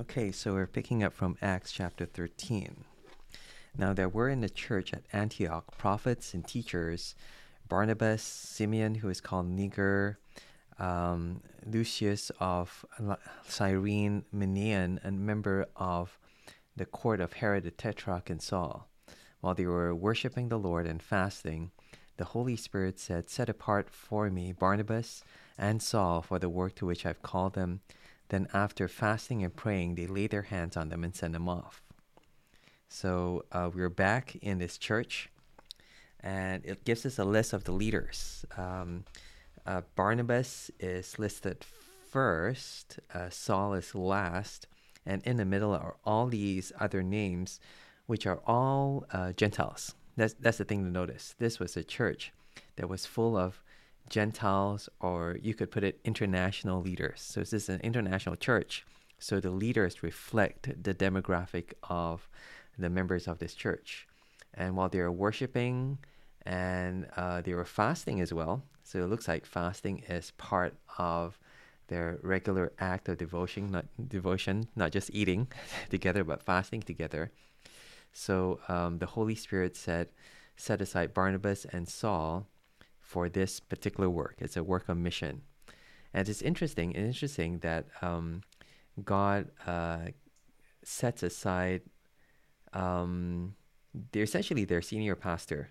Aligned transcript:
Okay, 0.00 0.30
so 0.30 0.52
we're 0.52 0.68
picking 0.68 1.02
up 1.02 1.12
from 1.12 1.36
Acts 1.42 1.72
chapter 1.72 2.06
13. 2.06 2.84
Now 3.76 3.92
there 3.92 4.08
were 4.08 4.28
in 4.28 4.42
the 4.42 4.48
church 4.48 4.92
at 4.92 5.02
Antioch 5.12 5.76
prophets 5.76 6.34
and 6.34 6.46
teachers 6.46 7.16
Barnabas, 7.68 8.22
Simeon, 8.22 8.94
who 8.94 9.08
is 9.08 9.20
called 9.20 9.46
Niger, 9.46 10.20
um, 10.78 11.42
Lucius 11.66 12.30
of 12.38 12.86
Cyrene, 13.48 14.24
Manaen, 14.32 15.04
a 15.04 15.10
member 15.10 15.66
of 15.74 16.16
the 16.76 16.86
court 16.86 17.20
of 17.20 17.32
Herod 17.32 17.64
the 17.64 17.72
Tetrarch, 17.72 18.30
and 18.30 18.40
Saul. 18.40 18.86
While 19.40 19.56
they 19.56 19.66
were 19.66 19.92
worshiping 19.96 20.48
the 20.48 20.60
Lord 20.60 20.86
and 20.86 21.02
fasting, 21.02 21.72
the 22.18 22.24
Holy 22.26 22.54
Spirit 22.54 23.00
said, 23.00 23.28
Set 23.28 23.48
apart 23.48 23.90
for 23.90 24.30
me 24.30 24.52
Barnabas 24.52 25.24
and 25.58 25.82
Saul 25.82 26.22
for 26.22 26.38
the 26.38 26.48
work 26.48 26.76
to 26.76 26.86
which 26.86 27.04
I've 27.04 27.22
called 27.22 27.54
them. 27.54 27.80
Then, 28.28 28.48
after 28.52 28.88
fasting 28.88 29.42
and 29.42 29.54
praying, 29.54 29.94
they 29.94 30.06
lay 30.06 30.26
their 30.26 30.42
hands 30.42 30.76
on 30.76 30.88
them 30.88 31.02
and 31.04 31.14
send 31.14 31.34
them 31.34 31.48
off. 31.48 31.82
So, 32.88 33.44
uh, 33.52 33.70
we're 33.74 33.88
back 33.88 34.36
in 34.36 34.58
this 34.58 34.78
church, 34.78 35.30
and 36.20 36.64
it 36.64 36.84
gives 36.84 37.06
us 37.06 37.18
a 37.18 37.24
list 37.24 37.52
of 37.52 37.64
the 37.64 37.72
leaders. 37.72 38.44
Um, 38.56 39.04
uh, 39.66 39.82
Barnabas 39.96 40.70
is 40.80 41.18
listed 41.18 41.64
first, 42.10 43.00
uh, 43.14 43.30
Saul 43.30 43.74
is 43.74 43.94
last, 43.94 44.66
and 45.04 45.22
in 45.24 45.36
the 45.36 45.44
middle 45.44 45.72
are 45.72 45.96
all 46.04 46.26
these 46.26 46.72
other 46.80 47.02
names, 47.02 47.60
which 48.06 48.26
are 48.26 48.40
all 48.46 49.04
uh, 49.12 49.32
Gentiles. 49.32 49.94
That's, 50.16 50.34
that's 50.34 50.58
the 50.58 50.64
thing 50.64 50.84
to 50.84 50.90
notice. 50.90 51.34
This 51.38 51.58
was 51.58 51.76
a 51.76 51.84
church 51.84 52.32
that 52.76 52.88
was 52.88 53.06
full 53.06 53.36
of 53.36 53.62
Gentiles, 54.08 54.88
or 55.00 55.38
you 55.42 55.54
could 55.54 55.70
put 55.70 55.84
it 55.84 56.00
international 56.04 56.80
leaders. 56.80 57.20
So 57.20 57.40
this 57.40 57.52
is 57.52 57.68
an 57.68 57.80
international 57.80 58.36
church. 58.36 58.84
So 59.18 59.40
the 59.40 59.50
leaders 59.50 60.02
reflect 60.02 60.82
the 60.82 60.94
demographic 60.94 61.72
of 61.82 62.28
the 62.78 62.88
members 62.88 63.26
of 63.26 63.38
this 63.38 63.54
church. 63.54 64.06
And 64.54 64.76
while 64.76 64.88
they 64.88 65.00
were 65.00 65.12
worshiping 65.12 65.98
and 66.46 67.08
uh, 67.16 67.42
they 67.42 67.54
were 67.54 67.64
fasting 67.64 68.20
as 68.20 68.32
well, 68.32 68.62
so 68.84 69.00
it 69.00 69.10
looks 69.10 69.28
like 69.28 69.44
fasting 69.44 70.04
is 70.08 70.30
part 70.32 70.74
of 70.98 71.38
their 71.88 72.18
regular 72.22 72.72
act 72.78 73.08
of 73.08 73.18
devotion, 73.18 73.70
not 73.70 73.86
devotion, 74.08 74.68
not 74.76 74.92
just 74.92 75.10
eating 75.12 75.48
together, 75.90 76.22
but 76.24 76.42
fasting 76.42 76.82
together. 76.82 77.30
So 78.12 78.60
um, 78.68 78.98
the 78.98 79.06
Holy 79.06 79.34
Spirit 79.34 79.76
said, 79.76 80.08
set 80.56 80.80
aside 80.80 81.14
Barnabas 81.14 81.66
and 81.66 81.88
Saul 81.88 82.46
for 83.08 83.30
this 83.30 83.58
particular 83.58 84.10
work. 84.10 84.34
It's 84.38 84.58
a 84.58 84.62
work 84.62 84.86
of 84.90 84.98
mission. 84.98 85.40
And 86.12 86.28
it's 86.28 86.42
interesting, 86.42 86.92
interesting 86.92 87.60
that 87.60 87.86
um, 88.02 88.42
God 89.02 89.48
uh, 89.66 90.08
sets 90.84 91.22
aside, 91.22 91.80
um, 92.74 93.54
they're 94.12 94.24
essentially 94.24 94.66
their 94.66 94.82
senior 94.82 95.14
pastor 95.14 95.70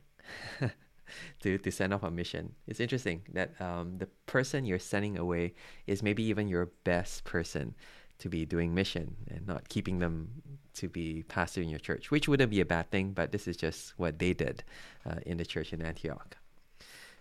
to, 1.42 1.60
to 1.60 1.72
send 1.72 1.94
off 1.94 2.02
a 2.02 2.10
mission. 2.10 2.56
It's 2.66 2.80
interesting 2.80 3.22
that 3.34 3.62
um, 3.62 4.00
the 4.00 4.08
person 4.26 4.66
you're 4.66 4.80
sending 4.80 5.20
away 5.20 5.54
is 5.86 6.02
maybe 6.02 6.24
even 6.24 6.48
your 6.48 6.72
best 6.86 7.24
person 7.24 7.76
to 8.18 8.30
be 8.30 8.48
doing 8.48 8.74
mission 8.74 9.16
and 9.30 9.46
not 9.46 9.70
keeping 9.70 10.00
them 10.00 10.42
to 10.74 10.90
be 10.90 11.22
pastor 11.28 11.62
in 11.62 11.70
your 11.70 11.78
church, 11.78 12.10
which 12.10 12.28
wouldn't 12.28 12.50
be 12.50 12.62
a 12.62 12.66
bad 12.66 12.90
thing, 12.90 13.12
but 13.12 13.32
this 13.32 13.48
is 13.48 13.56
just 13.56 13.94
what 13.98 14.18
they 14.18 14.34
did 14.34 14.64
uh, 15.06 15.20
in 15.28 15.38
the 15.38 15.46
church 15.46 15.72
in 15.72 15.84
Antioch. 15.84 16.36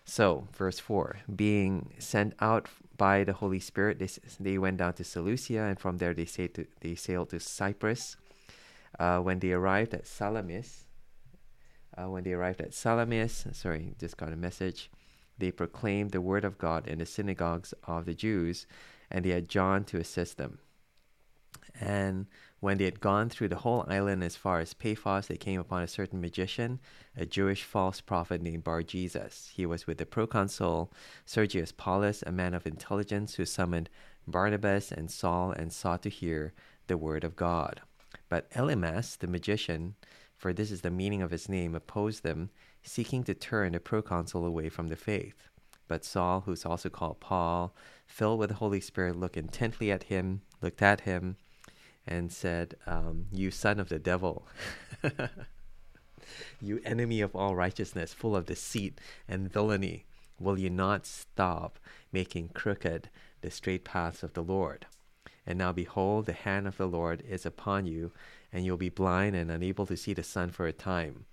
So, 0.09 0.47
verse 0.57 0.79
4 0.79 1.19
being 1.35 1.93
sent 1.99 2.35
out 2.41 2.69
by 2.97 3.25
the 3.25 3.33
Holy 3.35 3.59
Spirit, 3.59 3.99
they, 3.99 4.09
they 4.39 4.57
went 4.57 4.79
down 4.79 4.95
to 4.95 5.05
Seleucia, 5.05 5.65
and 5.65 5.79
from 5.79 5.99
there 5.99 6.15
they, 6.15 6.25
sailed 6.25 6.55
to, 6.55 6.67
they 6.81 6.95
sailed 6.95 7.31
to 7.31 7.41
Cyprus. 7.41 8.17
Uh, 8.99 9.19
when 9.19 9.41
they 9.41 9.53
arrived 9.53 9.93
at 9.93 10.07
Salamis, 10.07 10.85
uh, 11.99 12.09
when 12.09 12.23
they 12.23 12.33
arrived 12.33 12.61
at 12.61 12.73
Salamis, 12.73 13.47
sorry, 13.53 13.95
just 13.99 14.17
got 14.17 14.33
a 14.33 14.37
message, 14.37 14.91
they 15.39 15.51
proclaimed 15.51 16.13
the 16.13 16.21
word 16.21 16.45
of 16.45 16.57
God 16.57 16.87
in 16.87 17.01
the 17.01 17.05
synagogues 17.05 17.75
of 17.85 18.07
the 18.07 18.15
Jews, 18.15 18.67
and 19.11 19.25
they 19.25 19.31
had 19.31 19.49
John 19.49 19.85
to 19.87 19.99
assist 19.99 20.39
them. 20.39 20.61
And 21.81 22.27
when 22.61 22.79
they 22.79 22.85
had 22.85 23.01
gone 23.01 23.29
through 23.29 23.49
the 23.49 23.57
whole 23.57 23.85
island 23.87 24.25
as 24.25 24.37
far 24.37 24.61
as 24.61 24.75
Paphos, 24.75 25.27
they 25.27 25.37
came 25.37 25.61
upon 25.61 25.83
a 25.83 25.89
certain 25.89 26.21
magician, 26.21 26.81
a 27.17 27.27
Jewish 27.27 27.65
false 27.65 28.01
prophet 28.01 28.41
named 28.41 28.65
Bar 28.65 28.83
Jesus. 28.83 29.51
He 29.55 29.67
was 29.67 29.87
with 29.87 29.99
the 29.99 30.07
proconsul 30.07 30.93
Sergius 31.25 31.73
Paulus, 31.73 32.23
a 32.27 32.33
man 32.33 32.55
of 32.55 32.67
intelligence, 32.67 33.35
who 33.35 33.45
summoned 33.45 33.91
Barnabas 34.27 34.91
and 34.91 35.11
Saul 35.11 35.53
and 35.53 35.73
sought 35.73 36.03
to 36.03 36.11
hear 36.11 36.55
the 36.87 36.97
word 36.97 37.25
of 37.25 37.37
God. 37.37 37.83
But 38.29 38.51
Elymas, 38.53 39.19
the 39.19 39.27
magician, 39.27 39.95
for 40.37 40.53
this 40.53 40.71
is 40.71 40.81
the 40.81 40.91
meaning 40.91 41.23
of 41.23 41.31
his 41.31 41.49
name, 41.49 41.75
opposed 41.75 42.23
them, 42.23 42.51
seeking 42.83 43.23
to 43.25 43.35
turn 43.35 43.73
the 43.73 43.81
proconsul 43.81 44.45
away 44.45 44.69
from 44.69 44.89
the 44.89 44.97
faith. 44.97 45.49
But 45.89 46.05
Saul, 46.05 46.41
who's 46.41 46.67
also 46.67 46.89
called 46.89 47.21
Paul, 47.21 47.75
filled 48.07 48.39
with 48.39 48.49
the 48.49 48.57
Holy 48.57 48.81
Spirit, 48.81 49.17
looked 49.17 49.37
intently 49.37 49.93
at 49.93 50.05
him, 50.05 50.43
looked 50.61 50.83
at 50.83 51.03
him, 51.03 51.37
and 52.07 52.33
said, 52.33 52.77
um, 52.87 53.27
You 53.33 53.51
son 53.51 53.81
of 53.81 53.89
the 53.89 53.99
devil, 53.99 54.47
you 56.61 56.81
enemy 56.85 57.21
of 57.21 57.35
all 57.35 57.55
righteousness, 57.55 58.13
full 58.13 58.37
of 58.37 58.47
deceit 58.47 59.01
and 59.29 59.53
villainy, 59.53 60.05
will 60.39 60.59
you 60.59 60.71
not 60.71 61.07
stop 61.07 61.79
making 62.13 62.51
crooked 62.51 63.09
the 63.41 63.51
straight 63.51 63.85
paths 63.85 64.23
of 64.23 64.35
the 64.35 64.43
Lord? 64.43 64.87
And 65.47 65.59
now 65.59 65.73
behold, 65.73 66.27
the 66.27 66.33
hand 66.33 66.67
of 66.67 66.77
the 66.77 66.89
Lord 66.89 67.23
is 67.29 67.47
upon 67.47 67.87
you, 67.87 68.13
and 68.53 68.65
you'll 68.65 68.77
be 68.77 68.89
blind 68.89 69.37
and 69.37 69.51
unable 69.51 69.87
to 69.87 69.97
see 69.97 70.13
the 70.13 70.23
sun 70.23 70.51
for 70.51 70.67
a 70.67 70.73
time. 70.73 71.27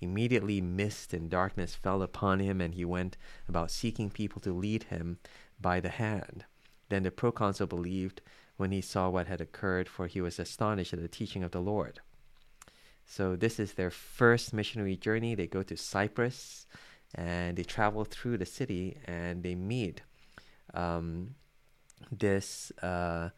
Immediately 0.00 0.60
mist 0.60 1.14
and 1.14 1.30
darkness 1.30 1.76
fell 1.76 2.02
upon 2.02 2.40
him, 2.40 2.60
and 2.60 2.74
he 2.74 2.84
went 2.84 3.16
about 3.48 3.70
seeking 3.70 4.10
people 4.10 4.40
to 4.42 4.52
lead 4.52 4.84
him 4.84 5.18
by 5.60 5.78
the 5.78 5.90
hand. 5.90 6.44
Then 6.88 7.04
the 7.04 7.12
proconsul 7.12 7.68
believed 7.68 8.20
when 8.62 8.70
he 8.70 8.80
saw 8.80 9.08
what 9.08 9.26
had 9.26 9.40
occurred, 9.40 9.88
for 9.88 10.06
he 10.06 10.20
was 10.20 10.38
astonished 10.38 10.92
at 10.92 11.02
the 11.02 11.08
teaching 11.08 11.42
of 11.42 11.50
the 11.50 11.60
Lord. 11.60 11.98
So, 13.04 13.34
this 13.34 13.58
is 13.58 13.72
their 13.72 13.90
first 13.90 14.54
missionary 14.54 14.96
journey. 14.96 15.34
They 15.34 15.48
go 15.48 15.64
to 15.64 15.76
Cyprus 15.76 16.68
and 17.12 17.56
they 17.56 17.64
travel 17.64 18.04
through 18.04 18.38
the 18.38 18.46
city 18.46 18.98
and 19.04 19.42
they 19.42 19.56
meet 19.56 20.02
um, 20.74 21.34
this, 22.12 22.70
uh, 22.82 23.30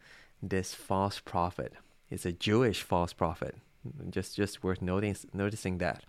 this 0.42 0.74
false 0.74 1.20
prophet. 1.20 1.72
It's 2.10 2.26
a 2.26 2.32
Jewish 2.32 2.82
false 2.82 3.14
prophet. 3.14 3.54
Just, 4.10 4.36
just 4.36 4.62
worth 4.62 4.82
noting, 4.82 5.16
noticing 5.32 5.78
that. 5.78 6.04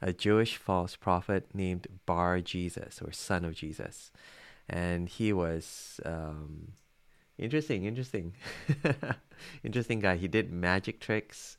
A 0.00 0.14
Jewish 0.14 0.56
false 0.56 0.96
prophet 0.96 1.48
named 1.52 1.86
Bar 2.06 2.40
Jesus 2.40 3.02
or 3.02 3.12
son 3.12 3.44
of 3.44 3.54
Jesus. 3.54 4.10
And 4.70 5.10
he 5.10 5.34
was. 5.34 6.00
Um, 6.02 6.72
Interesting, 7.38 7.84
interesting. 7.84 8.34
interesting 9.64 10.00
guy. 10.00 10.16
He 10.16 10.28
did 10.28 10.52
magic 10.52 11.00
tricks. 11.00 11.56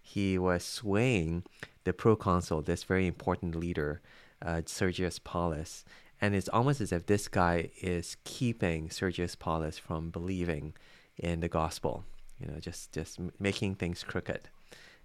He 0.00 0.38
was 0.38 0.64
swaying 0.64 1.42
the 1.84 1.92
proconsul, 1.92 2.62
this 2.62 2.84
very 2.84 3.06
important 3.06 3.56
leader, 3.56 4.00
uh, 4.40 4.62
Sergius 4.66 5.18
Paulus. 5.18 5.84
And 6.20 6.34
it's 6.34 6.48
almost 6.48 6.80
as 6.80 6.92
if 6.92 7.06
this 7.06 7.28
guy 7.28 7.70
is 7.82 8.16
keeping 8.24 8.88
Sergius 8.88 9.34
Paulus 9.34 9.78
from 9.78 10.10
believing 10.10 10.74
in 11.18 11.40
the 11.40 11.48
gospel, 11.48 12.04
you 12.40 12.46
know, 12.46 12.58
just, 12.60 12.92
just 12.92 13.18
making 13.40 13.74
things 13.74 14.04
crooked. 14.04 14.48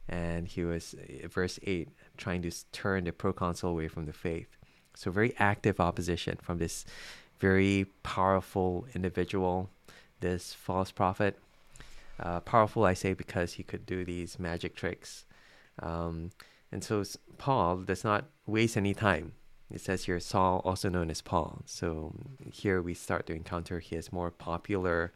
And 0.08 0.48
he 0.48 0.64
was, 0.64 0.94
uh, 0.94 1.28
verse 1.28 1.60
8, 1.64 1.90
trying 2.18 2.44
to 2.44 2.52
turn 2.72 3.06
the 3.06 3.12
proconsul 3.12 3.72
away 3.72 3.88
from 3.88 4.06
the 4.06 4.14
faith. 4.14 4.58
So, 4.96 5.10
very 5.10 5.34
active 5.38 5.80
opposition 5.80 6.38
from 6.42 6.58
this 6.58 6.86
very 7.40 7.88
powerful 8.04 8.86
individual 8.94 9.70
this 10.22 10.54
false 10.54 10.92
prophet. 10.92 11.38
Uh, 12.20 12.40
powerful, 12.40 12.86
I 12.86 12.94
say, 12.94 13.14
because 13.14 13.54
he 13.54 13.64
could 13.64 13.86
do 13.86 14.06
these 14.06 14.40
magic 14.40 14.76
tricks. 14.76 15.26
Um, 15.80 16.32
and 16.72 16.84
so 16.84 17.04
Paul 17.38 17.78
does 17.78 18.04
not 18.04 18.26
waste 18.46 18.78
any 18.78 18.94
time. 18.94 19.34
It 19.74 19.82
says 19.82 20.06
here 20.06 20.20
Saul, 20.20 20.62
also 20.64 20.90
known 20.90 21.10
as 21.10 21.22
Paul. 21.22 21.62
So 21.66 22.14
here 22.52 22.82
we 22.82 22.94
start 22.94 23.26
to 23.28 23.34
encounter 23.34 23.80
his 23.80 24.12
more 24.12 24.32
popular 24.32 25.14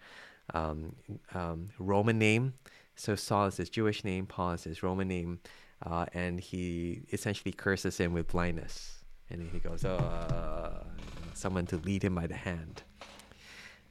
um, 0.53 0.95
um, 1.33 1.69
Roman 1.77 2.17
name. 2.17 2.53
So 2.95 3.15
Saul 3.15 3.47
is 3.47 3.57
his 3.57 3.69
Jewish 3.69 4.03
name, 4.03 4.25
Paul 4.25 4.51
is 4.51 4.63
his 4.63 4.81
Roman 4.81 5.07
name, 5.07 5.39
uh, 5.85 6.05
and 6.13 6.39
he 6.39 7.01
essentially 7.11 7.51
curses 7.51 7.97
him 7.97 8.13
with 8.13 8.29
blindness. 8.29 9.03
And 9.29 9.49
he 9.51 9.59
goes, 9.59 9.83
"Oh, 9.83 9.97
uh, 9.97 10.83
someone 11.33 11.65
to 11.67 11.77
lead 11.77 12.03
him 12.03 12.15
by 12.15 12.27
the 12.27 12.35
hand." 12.35 12.83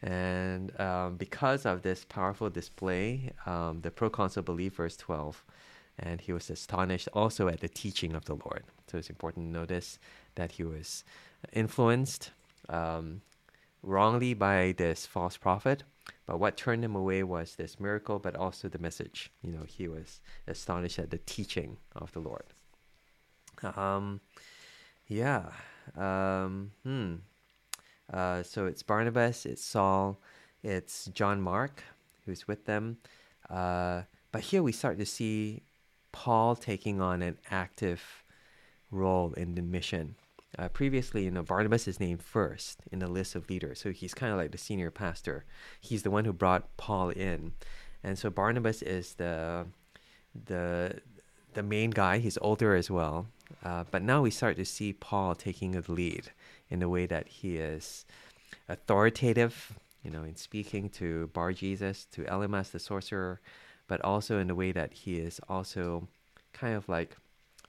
And 0.05 0.79
um, 0.79 1.17
because 1.17 1.65
of 1.65 1.81
this 1.81 2.05
powerful 2.05 2.51
display, 2.51 3.33
um, 3.47 3.81
the 3.81 3.91
proconsul 3.91 4.43
believed 4.43 4.77
verse 4.77 4.97
12, 4.99 5.43
and 5.99 6.21
he 6.21 6.33
was 6.33 6.51
astonished 6.51 7.09
also 7.15 7.49
at 7.49 7.61
the 7.61 7.69
teaching 7.69 8.15
of 8.15 8.27
the 8.27 8.35
Lord. 8.35 8.65
So 8.87 8.99
it's 8.99 9.09
important 9.09 9.47
to 9.47 9.59
notice 9.59 9.99
that 10.35 10.53
he 10.53 10.63
was 10.63 11.05
influenced 11.55 12.33
um, 12.69 13.23
wrongly 13.83 14.35
by 14.35 14.75
this 14.77 15.07
false 15.07 15.39
prophet, 15.39 15.85
But 16.27 16.39
what 16.39 16.59
turned 16.59 16.85
him 16.85 16.95
away 16.95 17.23
was 17.23 17.55
this 17.55 17.81
miracle, 17.81 18.19
but 18.19 18.37
also 18.37 18.69
the 18.69 18.79
message. 18.79 19.31
You 19.43 19.53
know, 19.53 19.65
he 19.67 19.89
was 19.89 20.21
astonished 20.47 20.99
at 20.99 21.11
the 21.11 21.19
teaching 21.19 21.79
of 21.97 22.13
the 22.13 22.21
Lord. 22.21 22.45
Um, 23.63 24.21
yeah. 25.07 25.51
Um, 25.97 26.73
hmm. 26.83 27.15
Uh, 28.13 28.43
so 28.43 28.67
it's 28.67 28.83
Barnabas, 28.83 29.47
it's 29.47 29.65
Saul, 29.65 30.19
it's 30.63 31.07
John 31.07 31.41
Mark 31.41 31.83
who's 32.25 32.49
with 32.49 32.65
them. 32.65 32.99
Uh, 33.49 34.03
but 34.33 34.43
here 34.43 34.63
we 34.63 34.73
start 34.73 34.99
to 34.99 35.07
see 35.07 35.63
Paul 36.13 36.57
taking 36.57 37.01
on 37.01 37.23
an 37.23 37.39
active 37.51 38.25
role 38.91 39.33
in 39.35 39.55
the 39.55 39.63
mission. 39.63 40.17
Uh, 40.59 40.69
previously, 40.69 41.25
you 41.25 41.31
know, 41.31 41.43
Barnabas 41.43 41.89
is 41.89 41.99
named 41.99 42.23
first 42.23 42.81
in 42.93 43.01
the 43.01 43.09
list 43.09 43.35
of 43.35 43.51
leaders, 43.51 43.81
so 43.81 43.91
he's 43.91 44.15
kind 44.15 44.33
of 44.33 44.39
like 44.39 44.53
the 44.53 44.59
senior 44.59 44.91
pastor. 44.91 45.45
He's 45.81 46.05
the 46.05 46.13
one 46.13 46.25
who 46.25 46.33
brought 46.33 46.77
Paul 46.77 47.11
in, 47.11 47.53
and 48.05 48.17
so 48.17 48.31
Barnabas 48.31 48.81
is 48.83 49.15
the 49.15 49.67
the 50.47 51.01
the 51.55 51.63
main 51.65 51.91
guy. 51.91 52.19
He's 52.19 52.39
older 52.41 52.77
as 52.77 52.89
well, 52.89 53.27
uh, 53.65 53.83
but 53.91 54.03
now 54.03 54.23
we 54.23 54.31
start 54.31 54.57
to 54.57 54.65
see 54.65 54.93
Paul 54.93 55.35
taking 55.35 55.73
the 55.73 55.91
lead 55.91 56.31
in 56.71 56.81
the 56.81 56.89
way 56.89 57.07
that 57.07 57.29
he 57.29 57.57
is 57.57 58.05
authoritative, 58.69 59.73
you 60.03 60.11
know, 60.11 60.23
in 60.23 60.37
speaking 60.37 60.89
to 60.91 61.29
Bar 61.29 61.53
Jesus, 61.53 62.07
to 62.13 62.23
Elymas 62.25 62.71
the 62.71 62.79
sorcerer, 62.79 63.41
but 63.87 64.01
also 64.03 64.39
in 64.39 64.49
the 64.49 64.55
way 64.55 64.73
that 64.73 64.93
he 64.93 65.17
is 65.17 65.41
also 65.49 66.09
kind 66.53 66.75
of 66.75 66.89
like 66.89 67.17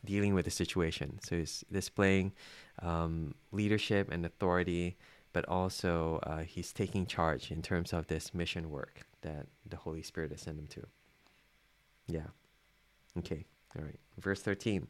dealing 0.06 0.34
with 0.34 0.46
the 0.46 0.52
situation. 0.52 1.20
So 1.24 1.38
he's 1.38 1.64
displaying 1.72 2.32
um, 2.82 3.36
leadership 3.52 4.12
and 4.12 4.26
authority, 4.26 4.96
but 5.34 5.48
also 5.50 6.20
uh, 6.24 6.40
he's 6.40 6.72
taking 6.72 7.06
charge 7.06 7.52
in 7.52 7.62
terms 7.62 7.92
of 7.92 8.08
this 8.08 8.34
mission 8.34 8.70
work 8.70 9.02
that 9.22 9.48
the 9.68 9.78
Holy 9.78 10.02
Spirit 10.02 10.32
has 10.32 10.42
sent 10.42 10.60
him 10.60 10.68
to. 10.68 10.86
Yeah. 12.08 12.28
Okay. 13.18 13.46
All 13.78 13.84
right. 13.84 14.00
Verse 14.20 14.42
13. 14.42 14.88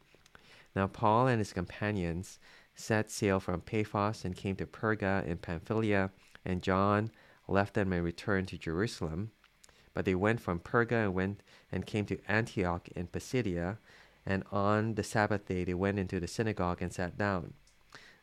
Now 0.74 0.86
Paul 0.86 1.26
and 1.26 1.38
his 1.38 1.52
companions 1.52 2.38
set 2.76 3.10
sail 3.10 3.40
from 3.40 3.62
Paphos 3.62 4.24
and 4.24 4.36
came 4.36 4.54
to 4.56 4.66
Perga 4.66 5.26
in 5.26 5.38
Pamphylia, 5.38 6.10
and 6.44 6.62
John 6.62 7.10
left 7.48 7.74
them 7.74 7.92
and 7.92 8.04
returned 8.04 8.48
to 8.48 8.58
Jerusalem. 8.58 9.32
But 9.94 10.04
they 10.04 10.14
went 10.14 10.40
from 10.40 10.60
Perga 10.60 11.04
and 11.04 11.14
went 11.14 11.42
and 11.72 11.86
came 11.86 12.04
to 12.06 12.20
Antioch 12.28 12.88
in 12.94 13.06
Pisidia, 13.06 13.78
and 14.26 14.44
on 14.52 14.94
the 14.94 15.02
Sabbath 15.02 15.46
day 15.46 15.64
they 15.64 15.74
went 15.74 15.98
into 15.98 16.20
the 16.20 16.28
synagogue 16.28 16.82
and 16.82 16.92
sat 16.92 17.16
down. 17.16 17.54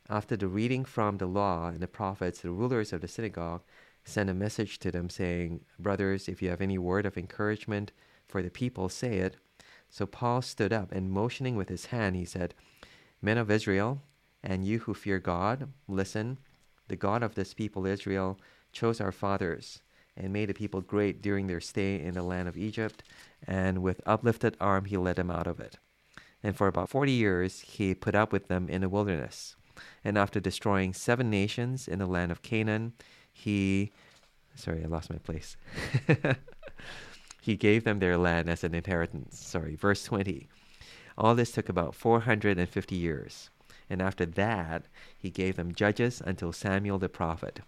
After 0.09 0.35
the 0.35 0.47
reading 0.47 0.85
from 0.85 1.17
the 1.17 1.25
law 1.25 1.69
and 1.69 1.79
the 1.79 1.87
prophets, 1.87 2.41
the 2.41 2.51
rulers 2.51 2.93
of 2.93 3.01
the 3.01 3.07
synagogue 3.07 3.63
sent 4.05 4.29
a 4.29 4.33
message 4.33 4.79
to 4.79 4.91
them, 4.91 5.09
saying, 5.09 5.61
Brothers, 5.79 6.27
if 6.27 6.41
you 6.41 6.49
have 6.49 6.61
any 6.61 6.77
word 6.77 7.05
of 7.05 7.17
encouragement 7.17 7.91
for 8.27 8.43
the 8.43 8.49
people, 8.49 8.89
say 8.89 9.19
it. 9.19 9.37
So 9.89 10.05
Paul 10.05 10.41
stood 10.41 10.73
up, 10.73 10.91
and 10.91 11.09
motioning 11.09 11.55
with 11.55 11.69
his 11.69 11.87
hand, 11.87 12.15
he 12.15 12.25
said, 12.25 12.53
Men 13.21 13.37
of 13.37 13.49
Israel, 13.49 14.01
and 14.43 14.65
you 14.65 14.79
who 14.79 14.93
fear 14.93 15.19
God, 15.19 15.69
listen. 15.87 16.37
The 16.89 16.95
God 16.95 17.23
of 17.23 17.35
this 17.35 17.53
people, 17.53 17.85
Israel, 17.85 18.39
chose 18.71 18.99
our 18.99 19.11
fathers 19.11 19.81
and 20.15 20.33
made 20.33 20.49
the 20.49 20.53
people 20.53 20.81
great 20.81 21.21
during 21.21 21.47
their 21.47 21.61
stay 21.61 21.99
in 21.99 22.13
the 22.13 22.21
land 22.21 22.47
of 22.47 22.57
Egypt, 22.57 23.03
and 23.47 23.81
with 23.81 24.01
uplifted 24.05 24.55
arm 24.59 24.85
he 24.85 24.97
led 24.97 25.15
them 25.15 25.31
out 25.31 25.47
of 25.47 25.59
it. 25.59 25.77
And 26.43 26.55
for 26.55 26.67
about 26.67 26.89
forty 26.89 27.13
years 27.13 27.61
he 27.61 27.95
put 27.95 28.15
up 28.15 28.31
with 28.31 28.47
them 28.47 28.67
in 28.69 28.81
the 28.81 28.89
wilderness. 28.89 29.55
And 30.03 30.17
after 30.17 30.39
destroying 30.39 30.93
seven 30.93 31.29
nations 31.29 31.87
in 31.87 31.99
the 31.99 32.05
land 32.05 32.31
of 32.31 32.41
Canaan, 32.41 32.93
he 33.31 33.91
sorry, 34.55 34.83
I 34.83 34.87
lost 34.87 35.09
my 35.09 35.17
place. 35.17 35.57
he 37.41 37.55
gave 37.55 37.83
them 37.83 37.99
their 37.99 38.17
land 38.17 38.49
as 38.49 38.63
an 38.63 38.75
inheritance. 38.75 39.39
Sorry, 39.39 39.75
verse 39.75 40.03
20. 40.03 40.47
All 41.17 41.35
this 41.35 41.51
took 41.51 41.69
about 41.69 41.95
450 41.95 42.95
years. 42.95 43.49
And 43.89 44.01
after 44.01 44.25
that, 44.25 44.85
he 45.17 45.29
gave 45.29 45.55
them 45.55 45.73
judges 45.73 46.21
until 46.25 46.51
Samuel 46.51 46.99
the 46.99 47.09
prophet. 47.09 47.59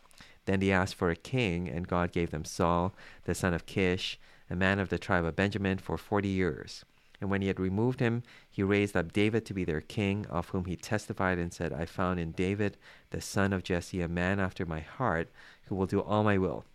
Then 0.45 0.59
they 0.59 0.71
asked 0.71 0.95
for 0.95 1.09
a 1.09 1.15
king, 1.15 1.67
and 1.67 1.87
God 1.87 2.11
gave 2.11 2.31
them 2.31 2.45
Saul, 2.45 2.93
the 3.25 3.35
son 3.35 3.53
of 3.53 3.65
Kish, 3.65 4.19
a 4.49 4.55
man 4.55 4.79
of 4.79 4.89
the 4.89 4.99
tribe 4.99 5.25
of 5.25 5.35
Benjamin, 5.35 5.77
for 5.79 5.97
forty 5.97 6.27
years. 6.27 6.85
And 7.21 7.29
when 7.29 7.41
he 7.41 7.47
had 7.47 7.59
removed 7.59 7.99
him, 7.99 8.23
he 8.51 8.61
raised 8.61 8.95
up 8.95 9.13
David 9.13 9.45
to 9.45 9.53
be 9.53 9.63
their 9.63 9.81
king, 9.81 10.25
of 10.29 10.49
whom 10.49 10.65
he 10.65 10.75
testified 10.75 11.37
and 11.39 11.51
said, 11.51 11.73
I 11.73 11.85
found 11.85 12.19
in 12.19 12.31
David, 12.31 12.77
the 13.09 13.21
son 13.21 13.53
of 13.53 13.63
Jesse, 13.63 14.01
a 14.01 14.07
man 14.07 14.39
after 14.39 14.65
my 14.65 14.81
heart, 14.81 15.29
who 15.67 15.75
will 15.75 15.85
do 15.85 16.01
all 16.01 16.23
my 16.23 16.37
will. 16.37 16.65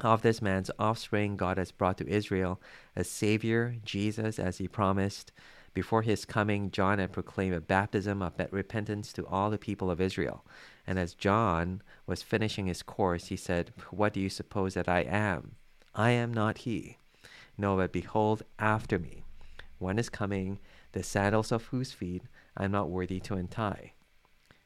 Of 0.00 0.22
this 0.22 0.42
man's 0.42 0.70
offspring, 0.78 1.36
God 1.36 1.56
has 1.56 1.72
brought 1.72 1.98
to 1.98 2.08
Israel 2.08 2.60
a 2.94 3.04
Savior, 3.04 3.76
Jesus, 3.84 4.38
as 4.38 4.58
he 4.58 4.68
promised. 4.68 5.32
Before 5.74 6.02
his 6.02 6.24
coming, 6.24 6.70
John 6.70 6.98
had 6.98 7.12
proclaimed 7.12 7.54
a 7.54 7.60
baptism 7.60 8.22
of 8.22 8.34
repentance 8.50 9.12
to 9.12 9.26
all 9.26 9.50
the 9.50 9.58
people 9.58 9.90
of 9.90 10.00
Israel. 10.00 10.44
And 10.86 10.98
as 10.98 11.14
John 11.14 11.82
was 12.06 12.22
finishing 12.22 12.66
his 12.66 12.82
course, 12.82 13.26
he 13.26 13.36
said, 13.36 13.72
What 13.90 14.12
do 14.12 14.20
you 14.20 14.30
suppose 14.30 14.74
that 14.74 14.88
I 14.88 15.00
am? 15.00 15.56
I 15.94 16.10
am 16.10 16.32
not 16.32 16.58
he. 16.58 16.98
No, 17.58 17.76
but 17.76 17.92
behold, 17.92 18.42
after 18.58 18.98
me 18.98 19.24
one 19.78 19.98
is 19.98 20.08
coming, 20.08 20.58
the 20.92 21.02
sandals 21.02 21.52
of 21.52 21.66
whose 21.66 21.92
feet 21.92 22.22
I 22.56 22.64
am 22.64 22.70
not 22.70 22.88
worthy 22.88 23.20
to 23.20 23.34
untie. 23.34 23.92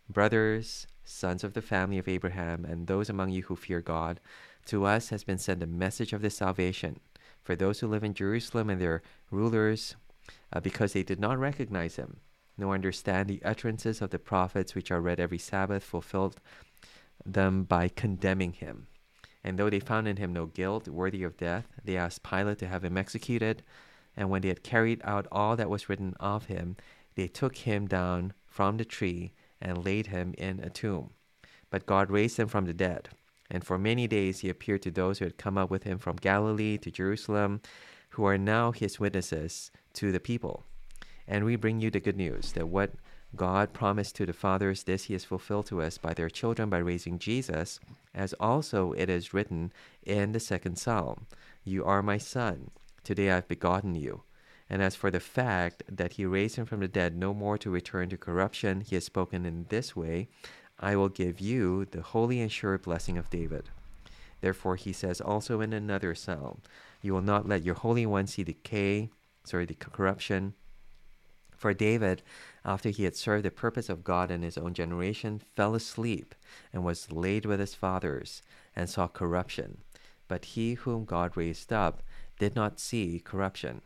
Brothers, 0.08 0.86
sons 1.04 1.42
of 1.42 1.54
the 1.54 1.62
family 1.62 1.98
of 1.98 2.06
Abraham, 2.06 2.64
and 2.64 2.86
those 2.86 3.08
among 3.08 3.30
you 3.30 3.42
who 3.42 3.56
fear 3.56 3.80
God, 3.80 4.20
to 4.66 4.84
us 4.84 5.08
has 5.08 5.24
been 5.24 5.38
sent 5.38 5.62
a 5.62 5.66
message 5.66 6.12
of 6.12 6.22
this 6.22 6.36
salvation 6.36 7.00
for 7.42 7.56
those 7.56 7.80
who 7.80 7.88
live 7.88 8.04
in 8.04 8.14
Jerusalem 8.14 8.68
and 8.70 8.80
their 8.80 9.02
rulers, 9.30 9.96
uh, 10.52 10.60
because 10.60 10.92
they 10.92 11.02
did 11.02 11.20
not 11.20 11.38
recognize 11.38 11.96
him, 11.96 12.18
nor 12.56 12.74
understand 12.74 13.28
the 13.28 13.42
utterances 13.44 14.00
of 14.00 14.10
the 14.10 14.18
prophets 14.18 14.74
which 14.74 14.90
are 14.90 15.00
read 15.00 15.20
every 15.20 15.38
Sabbath, 15.38 15.82
fulfilled 15.84 16.40
them 17.24 17.64
by 17.64 17.88
condemning 17.88 18.52
him. 18.52 18.86
And 19.44 19.58
though 19.58 19.70
they 19.70 19.80
found 19.80 20.08
in 20.08 20.16
him 20.16 20.32
no 20.32 20.46
guilt 20.46 20.88
worthy 20.88 21.22
of 21.22 21.36
death, 21.36 21.66
they 21.84 21.96
asked 21.96 22.22
Pilate 22.22 22.58
to 22.58 22.66
have 22.66 22.84
him 22.84 22.96
executed. 22.96 23.62
And 24.16 24.30
when 24.30 24.42
they 24.42 24.48
had 24.48 24.62
carried 24.62 25.00
out 25.04 25.28
all 25.30 25.56
that 25.56 25.70
was 25.70 25.88
written 25.88 26.14
of 26.18 26.46
him, 26.46 26.76
they 27.14 27.28
took 27.28 27.56
him 27.56 27.86
down 27.86 28.32
from 28.46 28.76
the 28.76 28.84
tree 28.84 29.32
and 29.60 29.84
laid 29.84 30.08
him 30.08 30.34
in 30.36 30.60
a 30.60 30.70
tomb. 30.70 31.10
But 31.70 31.86
God 31.86 32.10
raised 32.10 32.38
him 32.38 32.48
from 32.48 32.64
the 32.64 32.72
dead. 32.72 33.10
And 33.50 33.64
for 33.64 33.78
many 33.78 34.06
days 34.06 34.40
he 34.40 34.48
appeared 34.48 34.82
to 34.82 34.90
those 34.90 35.18
who 35.18 35.24
had 35.24 35.38
come 35.38 35.56
up 35.56 35.70
with 35.70 35.84
him 35.84 35.98
from 35.98 36.16
Galilee 36.16 36.76
to 36.78 36.90
Jerusalem, 36.90 37.60
who 38.10 38.24
are 38.24 38.38
now 38.38 38.72
his 38.72 39.00
witnesses 39.00 39.70
to 39.98 40.12
the 40.12 40.20
people. 40.20 40.64
And 41.26 41.44
we 41.44 41.56
bring 41.56 41.80
you 41.80 41.90
the 41.90 42.00
good 42.00 42.16
news 42.16 42.52
that 42.52 42.68
what 42.68 42.92
God 43.36 43.72
promised 43.72 44.16
to 44.16 44.26
the 44.26 44.32
fathers, 44.32 44.84
this 44.84 45.04
he 45.04 45.12
has 45.12 45.24
fulfilled 45.24 45.66
to 45.66 45.82
us 45.82 45.98
by 45.98 46.14
their 46.14 46.30
children 46.30 46.70
by 46.70 46.78
raising 46.78 47.18
Jesus, 47.18 47.78
as 48.14 48.32
also 48.34 48.92
it 48.92 49.10
is 49.10 49.34
written 49.34 49.72
in 50.02 50.32
the 50.32 50.40
second 50.40 50.78
psalm 50.78 51.26
You 51.64 51.84
are 51.84 52.02
my 52.02 52.16
son. 52.16 52.70
Today 53.04 53.30
I 53.30 53.36
have 53.36 53.48
begotten 53.48 53.94
you. 53.94 54.22
And 54.70 54.82
as 54.82 54.94
for 54.94 55.10
the 55.10 55.20
fact 55.20 55.82
that 55.90 56.14
he 56.14 56.24
raised 56.24 56.56
him 56.56 56.66
from 56.66 56.80
the 56.80 56.88
dead, 56.88 57.16
no 57.16 57.34
more 57.34 57.58
to 57.58 57.70
return 57.70 58.08
to 58.10 58.16
corruption, 58.16 58.80
he 58.82 58.96
has 58.96 59.04
spoken 59.04 59.44
in 59.44 59.66
this 59.68 59.96
way 59.96 60.28
I 60.80 60.94
will 60.94 61.08
give 61.08 61.40
you 61.40 61.86
the 61.86 62.02
holy 62.02 62.40
and 62.40 62.52
sure 62.52 62.78
blessing 62.78 63.18
of 63.18 63.30
David. 63.30 63.64
Therefore, 64.40 64.76
he 64.76 64.92
says 64.92 65.20
also 65.20 65.60
in 65.60 65.72
another 65.72 66.14
psalm, 66.14 66.60
You 67.02 67.14
will 67.14 67.22
not 67.22 67.48
let 67.48 67.64
your 67.64 67.74
Holy 67.74 68.06
One 68.06 68.26
see 68.28 68.44
decay, 68.44 69.10
sorry, 69.48 69.66
the 69.66 69.74
corruption. 69.74 70.54
For 71.56 71.74
David, 71.74 72.22
after 72.64 72.90
he 72.90 73.04
had 73.04 73.16
served 73.16 73.44
the 73.44 73.50
purpose 73.50 73.88
of 73.88 74.04
God 74.04 74.30
in 74.30 74.42
his 74.42 74.56
own 74.56 74.74
generation, 74.74 75.42
fell 75.56 75.74
asleep 75.74 76.34
and 76.72 76.84
was 76.84 77.10
laid 77.10 77.46
with 77.46 77.58
his 77.58 77.74
fathers 77.74 78.42
and 78.76 78.88
saw 78.88 79.08
corruption. 79.08 79.78
But 80.28 80.44
he 80.44 80.74
whom 80.74 81.04
God 81.04 81.36
raised 81.36 81.72
up 81.72 82.02
did 82.38 82.54
not 82.54 82.78
see 82.78 83.18
corruption. 83.18 83.82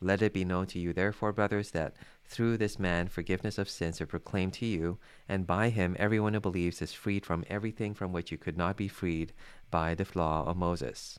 Let 0.00 0.22
it 0.22 0.32
be 0.32 0.46
known 0.46 0.66
to 0.68 0.78
you, 0.78 0.94
therefore, 0.94 1.32
brothers, 1.32 1.72
that 1.72 1.94
through 2.24 2.56
this 2.56 2.78
man 2.78 3.08
forgiveness 3.08 3.58
of 3.58 3.68
sins 3.68 4.00
are 4.00 4.06
proclaimed 4.06 4.54
to 4.54 4.66
you, 4.66 4.98
and 5.28 5.46
by 5.46 5.68
him 5.68 5.96
everyone 5.98 6.32
who 6.32 6.40
believes 6.40 6.80
is 6.80 6.94
freed 6.94 7.26
from 7.26 7.44
everything 7.50 7.92
from 7.92 8.12
which 8.12 8.32
you 8.32 8.38
could 8.38 8.56
not 8.56 8.76
be 8.76 8.88
freed 8.88 9.32
by 9.70 9.94
the 9.94 10.06
law 10.14 10.46
of 10.46 10.56
Moses. 10.56 11.18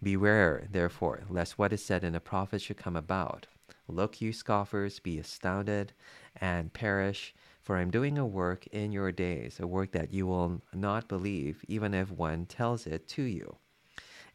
Beware, 0.00 0.68
therefore, 0.70 1.24
lest 1.28 1.58
what 1.58 1.72
is 1.72 1.84
said 1.84 2.04
in 2.04 2.12
the 2.12 2.20
prophets 2.20 2.62
should 2.62 2.76
come 2.76 2.94
about. 2.94 3.48
Look, 3.88 4.20
you 4.20 4.32
scoffers, 4.32 5.00
be 5.00 5.18
astounded 5.18 5.92
and 6.40 6.72
perish, 6.72 7.34
for 7.60 7.76
I 7.76 7.82
am 7.82 7.90
doing 7.90 8.16
a 8.16 8.24
work 8.24 8.66
in 8.68 8.92
your 8.92 9.10
days, 9.10 9.58
a 9.58 9.66
work 9.66 9.90
that 9.92 10.12
you 10.12 10.26
will 10.26 10.62
not 10.72 11.08
believe, 11.08 11.64
even 11.66 11.94
if 11.94 12.12
one 12.12 12.46
tells 12.46 12.86
it 12.86 13.08
to 13.08 13.22
you. 13.22 13.56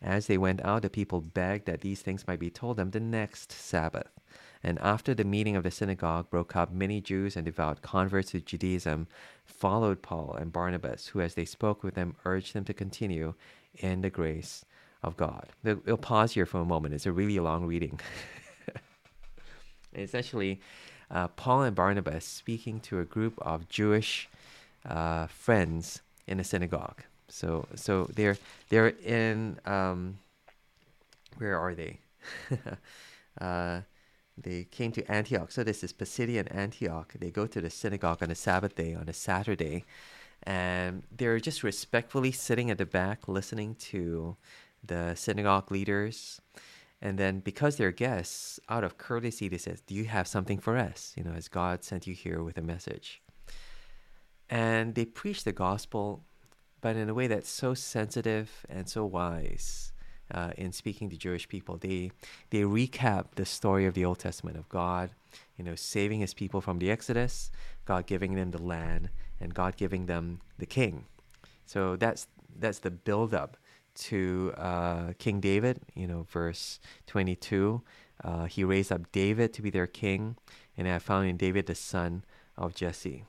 As 0.01 0.27
they 0.27 0.37
went 0.37 0.63
out, 0.65 0.81
the 0.81 0.89
people 0.89 1.21
begged 1.21 1.65
that 1.67 1.79
these 1.79 2.01
things 2.01 2.27
might 2.27 2.39
be 2.39 2.49
told 2.49 2.75
them 2.75 2.91
the 2.91 2.99
next 2.99 3.53
Sabbath. 3.53 4.11
And 4.61 4.77
after 4.79 5.13
the 5.13 5.23
meeting 5.23 5.55
of 5.55 5.63
the 5.63 5.71
synagogue 5.71 6.29
broke 6.29 6.57
up, 6.57 6.73
many 6.73 6.99
Jews 6.99 7.37
and 7.37 7.45
devout 7.45 7.81
converts 7.81 8.31
to 8.31 8.41
Judaism 8.41 9.07
followed 9.45 10.01
Paul 10.01 10.35
and 10.37 10.51
Barnabas, 10.51 11.07
who, 11.07 11.21
as 11.21 11.35
they 11.35 11.45
spoke 11.45 11.83
with 11.83 11.95
them, 11.95 12.15
urged 12.25 12.53
them 12.53 12.65
to 12.65 12.73
continue 12.73 13.33
in 13.75 14.01
the 14.01 14.09
grace 14.09 14.65
of 15.03 15.17
God. 15.17 15.47
We'll, 15.63 15.97
pause 15.97 16.33
here 16.33 16.45
for 16.45 16.59
a 16.59 16.65
moment. 16.65 16.93
It's 16.93 17.05
a 17.05 17.11
really 17.11 17.39
long 17.39 17.65
reading. 17.65 17.99
it's 19.93 20.15
actually 20.15 20.61
uh, 21.11 21.27
Paul 21.29 21.63
and 21.63 21.75
Barnabas 21.75 22.25
speaking 22.25 22.79
to 22.81 22.99
a 22.99 23.05
group 23.05 23.37
of 23.41 23.67
Jewish 23.69 24.29
uh, 24.87 25.27
friends 25.27 26.01
in 26.27 26.39
a 26.39 26.43
synagogue. 26.43 27.03
So, 27.27 27.67
so 27.75 28.09
they're 28.13 28.37
they're 28.69 28.89
in 28.89 29.59
um, 29.65 30.19
where 31.37 31.57
are 31.57 31.73
they? 31.73 31.99
uh, 33.41 33.81
they 34.37 34.65
came 34.65 34.91
to 34.93 35.11
Antioch. 35.11 35.51
So 35.51 35.63
this 35.63 35.83
is 35.83 35.93
Pisidian 35.93 36.53
Antioch. 36.53 37.13
They 37.19 37.29
go 37.29 37.47
to 37.47 37.61
the 37.61 37.69
synagogue 37.69 38.23
on 38.23 38.31
a 38.31 38.35
Sabbath 38.35 38.75
day, 38.75 38.93
on 38.95 39.07
a 39.07 39.13
Saturday, 39.13 39.85
and 40.43 41.03
they're 41.15 41.39
just 41.39 41.63
respectfully 41.63 42.31
sitting 42.31 42.69
at 42.71 42.77
the 42.77 42.85
back 42.85 43.27
listening 43.27 43.75
to 43.75 44.35
the 44.83 45.15
synagogue 45.15 45.71
leaders. 45.71 46.41
And 47.01 47.17
then 47.17 47.39
because 47.39 47.75
they're 47.75 47.91
guests, 47.91 48.59
out 48.69 48.83
of 48.83 48.97
courtesy, 48.97 49.49
they 49.49 49.57
says, 49.57 49.81
Do 49.81 49.93
you 49.93 50.05
have 50.05 50.27
something 50.27 50.59
for 50.59 50.77
us? 50.77 51.13
You 51.17 51.23
know, 51.23 51.33
as 51.33 51.47
God 51.47 51.83
sent 51.83 52.07
you 52.07 52.13
here 52.13 52.41
with 52.43 52.57
a 52.57 52.61
message. 52.61 53.21
And 54.49 54.95
they 54.95 55.05
preach 55.05 55.43
the 55.43 55.51
gospel, 55.51 56.23
but 56.81 56.95
in 56.95 57.09
a 57.09 57.13
way 57.13 57.27
that's 57.27 57.49
so 57.49 57.73
sensitive 57.73 58.65
and 58.69 58.87
so 58.87 59.05
wise 59.05 59.93
uh, 60.31 60.51
in 60.57 60.71
speaking 60.71 61.09
to 61.09 61.17
Jewish 61.17 61.47
people. 61.47 61.77
They 61.77 62.11
they 62.49 62.61
recap 62.61 63.35
the 63.35 63.45
story 63.45 63.85
of 63.85 63.93
the 63.93 64.05
Old 64.05 64.19
Testament 64.19 64.57
of 64.57 64.67
God, 64.69 65.11
you 65.57 65.63
know, 65.63 65.75
saving 65.75 66.19
His 66.19 66.33
people 66.33 66.61
from 66.61 66.79
the 66.79 66.91
Exodus, 66.91 67.51
God 67.85 68.05
giving 68.05 68.35
them 68.35 68.51
the 68.51 68.61
land, 68.61 69.09
and 69.39 69.53
God 69.53 69.75
giving 69.77 70.05
them 70.05 70.41
the 70.57 70.65
king. 70.65 71.05
So 71.65 71.95
that's 71.95 72.27
that's 72.57 72.79
the 72.79 72.91
build 72.91 73.33
up 73.33 73.57
to 73.95 74.53
uh, 74.57 75.13
King 75.17 75.39
David. 75.39 75.79
You 75.93 76.07
know, 76.07 76.25
verse 76.29 76.79
twenty 77.07 77.35
two. 77.35 77.81
Uh, 78.23 78.45
he 78.45 78.63
raised 78.63 78.91
up 78.91 79.11
David 79.11 79.53
to 79.53 79.61
be 79.61 79.69
their 79.69 79.87
king, 79.87 80.37
and 80.77 80.87
I 80.87 80.99
found 80.99 81.27
in 81.27 81.37
David 81.37 81.65
the 81.65 81.75
son 81.75 82.23
of 82.57 82.73
Jesse. 82.73 83.25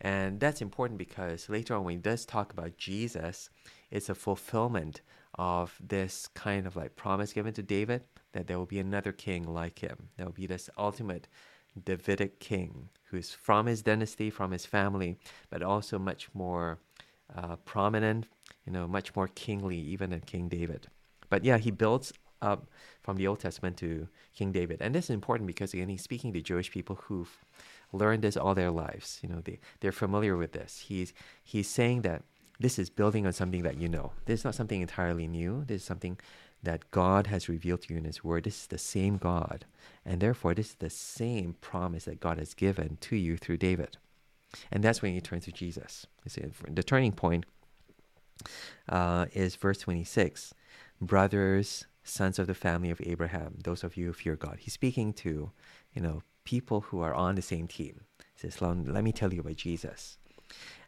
And 0.00 0.40
that's 0.40 0.60
important 0.60 0.98
because 0.98 1.48
later 1.48 1.76
on, 1.76 1.84
when 1.84 1.96
he 1.96 2.00
does 2.00 2.24
talk 2.24 2.52
about 2.52 2.76
Jesus, 2.76 3.50
it's 3.90 4.08
a 4.08 4.14
fulfillment 4.14 5.00
of 5.34 5.76
this 5.80 6.28
kind 6.34 6.66
of 6.66 6.74
like 6.74 6.96
promise 6.96 7.32
given 7.32 7.52
to 7.54 7.62
David 7.62 8.02
that 8.32 8.46
there 8.46 8.58
will 8.58 8.66
be 8.66 8.80
another 8.80 9.12
king 9.12 9.44
like 9.44 9.78
him. 9.78 10.08
There 10.16 10.26
will 10.26 10.32
be 10.32 10.46
this 10.46 10.68
ultimate 10.76 11.28
Davidic 11.84 12.40
king 12.40 12.88
who's 13.04 13.30
from 13.30 13.66
his 13.66 13.82
dynasty, 13.82 14.28
from 14.28 14.50
his 14.50 14.66
family, 14.66 15.18
but 15.50 15.62
also 15.62 15.98
much 15.98 16.28
more 16.34 16.80
uh, 17.36 17.56
prominent, 17.56 18.26
you 18.66 18.72
know, 18.72 18.86
much 18.86 19.14
more 19.14 19.28
kingly 19.28 19.78
even 19.78 20.10
than 20.10 20.20
King 20.20 20.48
David. 20.48 20.88
But 21.28 21.44
yeah, 21.44 21.58
he 21.58 21.70
builds 21.70 22.12
up 22.40 22.66
from 23.02 23.16
the 23.16 23.26
Old 23.26 23.40
Testament 23.40 23.76
to 23.78 24.08
King 24.34 24.52
David. 24.52 24.78
And 24.80 24.94
this 24.94 25.04
is 25.04 25.10
important 25.10 25.46
because 25.46 25.72
again, 25.72 25.88
he's 25.88 26.02
speaking 26.02 26.32
to 26.32 26.40
Jewish 26.40 26.70
people 26.70 26.96
who've 27.04 27.44
learned 27.92 28.22
this 28.22 28.36
all 28.36 28.54
their 28.54 28.70
lives. 28.70 29.20
You 29.22 29.28
know, 29.28 29.40
they, 29.40 29.60
they're 29.80 29.92
familiar 29.92 30.36
with 30.36 30.52
this. 30.52 30.84
He's 30.88 31.12
he's 31.42 31.68
saying 31.68 32.02
that 32.02 32.22
this 32.60 32.78
is 32.78 32.90
building 32.90 33.26
on 33.26 33.32
something 33.32 33.62
that 33.62 33.78
you 33.78 33.88
know. 33.88 34.12
This 34.26 34.40
is 34.40 34.44
not 34.44 34.54
something 34.54 34.80
entirely 34.80 35.26
new. 35.26 35.64
This 35.66 35.82
is 35.82 35.86
something 35.86 36.18
that 36.62 36.90
God 36.90 37.26
has 37.26 37.48
revealed 37.48 37.82
to 37.82 37.94
you 37.94 37.98
in 37.98 38.04
His 38.04 38.22
Word. 38.22 38.44
This 38.44 38.60
is 38.60 38.66
the 38.68 38.78
same 38.78 39.16
God. 39.16 39.64
And 40.04 40.20
therefore, 40.20 40.54
this 40.54 40.70
is 40.70 40.74
the 40.76 40.90
same 40.90 41.56
promise 41.60 42.04
that 42.04 42.20
God 42.20 42.38
has 42.38 42.54
given 42.54 42.98
to 43.00 43.16
you 43.16 43.36
through 43.36 43.56
David. 43.56 43.96
And 44.70 44.84
that's 44.84 45.02
when 45.02 45.14
you 45.14 45.20
turn 45.20 45.40
to 45.40 45.52
Jesus. 45.52 46.06
You 46.24 46.30
see, 46.30 46.44
the 46.68 46.82
turning 46.82 47.12
point 47.12 47.46
uh, 48.88 49.26
is 49.32 49.56
verse 49.56 49.78
26 49.78 50.54
Brothers, 51.00 51.86
sons 52.04 52.38
of 52.38 52.46
the 52.46 52.54
family 52.54 52.90
of 52.90 53.00
Abraham, 53.04 53.58
those 53.62 53.82
of 53.82 53.96
you 53.96 54.06
who 54.06 54.12
fear 54.12 54.36
God. 54.36 54.58
He's 54.60 54.72
speaking 54.72 55.12
to, 55.14 55.50
you 55.92 56.02
know, 56.02 56.22
people 56.44 56.82
who 56.82 57.00
are 57.00 57.14
on 57.14 57.34
the 57.34 57.42
same 57.42 57.66
team. 57.66 58.02
He 58.18 58.48
says, 58.48 58.60
Let 58.60 59.04
me 59.04 59.12
tell 59.12 59.32
you 59.32 59.40
about 59.40 59.56
Jesus. 59.56 60.18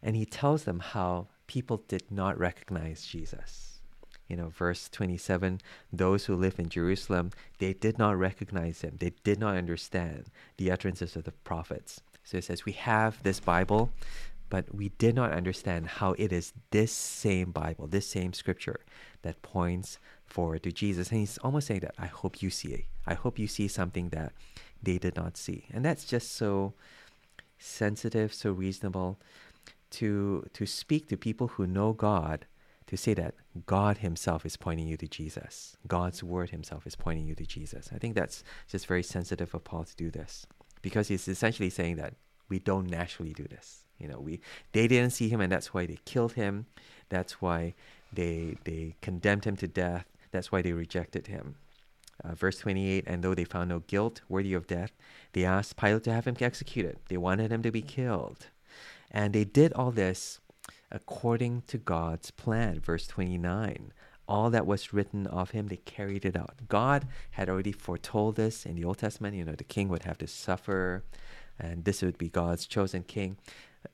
And 0.03 0.15
he 0.17 0.27
tells 0.27 0.65
them 0.65 0.81
how 0.81 1.29
people 1.47 1.83
did 1.89 2.11
not 2.11 2.39
recognize 2.39 3.07
Jesus. 3.07 3.81
You 4.29 4.37
know, 4.37 4.49
verse 4.49 4.89
27 4.89 5.61
those 5.93 6.25
who 6.25 6.35
live 6.35 6.59
in 6.59 6.69
Jerusalem, 6.69 7.31
they 7.59 7.73
did 7.73 7.99
not 7.99 8.19
recognize 8.19 8.81
him. 8.81 8.97
They 8.99 9.13
did 9.23 9.39
not 9.39 9.57
understand 9.57 10.27
the 10.57 10.71
utterances 10.71 11.15
of 11.17 11.25
the 11.25 11.33
prophets. 11.33 12.01
So 12.25 12.39
it 12.39 12.45
says, 12.45 12.65
We 12.65 12.73
have 12.73 13.23
this 13.23 13.39
Bible, 13.39 13.93
but 14.55 14.73
we 14.73 14.91
did 14.91 15.17
not 15.17 15.33
understand 15.33 15.85
how 15.85 16.13
it 16.13 16.33
is 16.33 16.53
this 16.71 16.93
same 16.93 17.51
Bible, 17.51 17.89
this 17.89 18.07
same 18.07 18.33
scripture 18.33 18.79
that 19.23 19.43
points 19.43 19.99
forward 20.27 20.63
to 20.63 20.71
Jesus. 20.71 21.11
And 21.11 21.19
he's 21.19 21.39
almost 21.39 21.67
saying 21.67 21.81
that 21.81 21.97
I 21.99 22.07
hope 22.07 22.41
you 22.41 22.51
see 22.51 22.69
it. 22.69 22.85
I 23.05 23.15
hope 23.15 23.37
you 23.37 23.49
see 23.49 23.67
something 23.67 24.11
that 24.11 24.33
they 24.81 24.99
did 24.99 25.17
not 25.17 25.37
see. 25.37 25.67
And 25.73 25.85
that's 25.85 26.05
just 26.05 26.37
so 26.37 26.75
sensitive, 27.59 28.33
so 28.33 28.53
reasonable 28.53 29.19
to 29.99 30.47
to 30.53 30.67
speak 30.67 31.09
to 31.09 31.17
people 31.17 31.49
who 31.49 31.67
know 31.67 31.93
God 31.93 32.47
to 32.87 32.97
say 32.97 33.13
that 33.15 33.35
God 33.67 33.99
himself 33.99 34.47
is 34.47 34.57
pointing 34.57 34.87
you 34.87 34.97
to 34.99 35.09
Jesus. 35.09 35.77
God's 35.89 36.23
word 36.23 36.51
himself 36.51 36.87
is 36.87 36.95
pointing 36.95 37.27
you 37.27 37.35
to 37.35 37.45
Jesus. 37.45 37.91
I 37.93 37.99
think 37.99 38.15
that's 38.15 38.45
just 38.69 38.87
very 38.87 39.03
sensitive 39.03 39.53
of 39.53 39.65
Paul 39.65 39.83
to 39.83 39.97
do 39.97 40.13
this 40.13 40.47
because 40.81 41.09
he's 41.09 41.27
essentially 41.27 41.71
saying 41.71 41.97
that 41.97 42.15
we 42.49 42.61
don't 42.61 42.89
naturally 42.89 43.33
do 43.33 43.49
this. 43.49 43.84
You 43.99 44.09
know, 44.09 44.19
we 44.19 44.41
they 44.73 44.89
didn't 44.89 45.13
see 45.13 45.29
him 45.29 45.41
and 45.41 45.51
that's 45.51 45.73
why 45.73 45.87
they 45.87 45.99
killed 46.05 46.33
him. 46.33 46.67
That's 47.09 47.41
why 47.41 47.75
they 48.13 48.57
they 48.65 48.97
condemned 49.01 49.45
him 49.45 49.57
to 49.59 49.69
death. 49.69 50.07
That's 50.31 50.51
why 50.51 50.63
they 50.63 50.73
rejected 50.73 51.29
him. 51.29 51.57
Uh, 52.23 52.35
verse 52.35 52.59
28 52.59 53.05
And 53.07 53.23
though 53.23 53.35
they 53.35 53.45
found 53.45 53.69
no 53.69 53.81
guilt 53.81 54.21
worthy 54.29 54.55
of 54.55 54.67
death, 54.67 54.93
they 55.33 55.45
asked 55.45 55.77
Pilate 55.77 56.05
to 56.05 56.13
have 56.13 56.27
him 56.27 56.37
executed. 56.41 56.99
They 57.09 57.17
wanted 57.17 57.51
him 57.51 57.63
to 57.63 57.71
be 57.71 57.83
killed. 57.83 58.49
And 59.11 59.33
they 59.33 59.45
did 59.45 59.73
all 59.75 59.91
this 59.91 60.41
according 60.91 61.63
to 61.69 61.79
God's 61.79 62.31
plan. 62.31 62.81
Verse 62.81 63.07
29 63.07 63.93
all 64.27 64.51
that 64.51 64.67
was 64.67 64.93
written 64.93 65.27
of 65.27 65.51
him, 65.51 65.69
they 65.69 65.77
carried 65.77 66.25
it 66.25 66.37
out. 66.37 66.55
God 66.69 67.07
had 67.33 67.49
already 67.49 67.73
foretold 67.73 68.37
this 68.37 68.65
in 68.65 68.77
the 68.77 68.85
Old 68.85 68.99
Testament. 68.99 69.37
You 69.37 69.45
know, 69.45 69.53
the 69.53 69.65
king 69.65 69.89
would 69.89 70.05
have 70.05 70.19
to 70.19 70.27
suffer, 70.27 71.05
and 71.59 71.85
this 71.85 72.03
would 72.03 72.19
be 72.19 72.29
God's 72.29 72.67
chosen 72.67 73.03
king. 73.03 73.37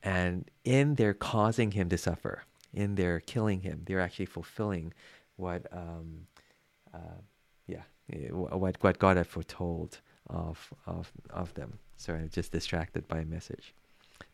And 0.02 0.50
in 0.64 0.94
their 0.94 1.14
causing 1.14 1.72
him 1.72 1.88
to 1.88 1.98
suffer, 1.98 2.44
in 2.72 2.94
their 2.94 3.20
killing 3.20 3.60
him, 3.60 3.82
they're 3.84 4.00
actually 4.00 4.26
fulfilling 4.26 4.92
what, 5.36 5.66
um, 5.72 6.26
uh, 6.94 7.20
yeah, 7.66 7.82
what 8.30 8.82
what 8.82 8.98
God 8.98 9.16
had 9.16 9.26
foretold 9.26 10.00
of 10.28 10.72
of 10.86 11.12
of 11.30 11.54
them. 11.54 11.78
Sorry, 11.96 12.20
I'm 12.20 12.28
just 12.28 12.52
distracted 12.52 13.06
by 13.08 13.20
a 13.20 13.24
message. 13.24 13.74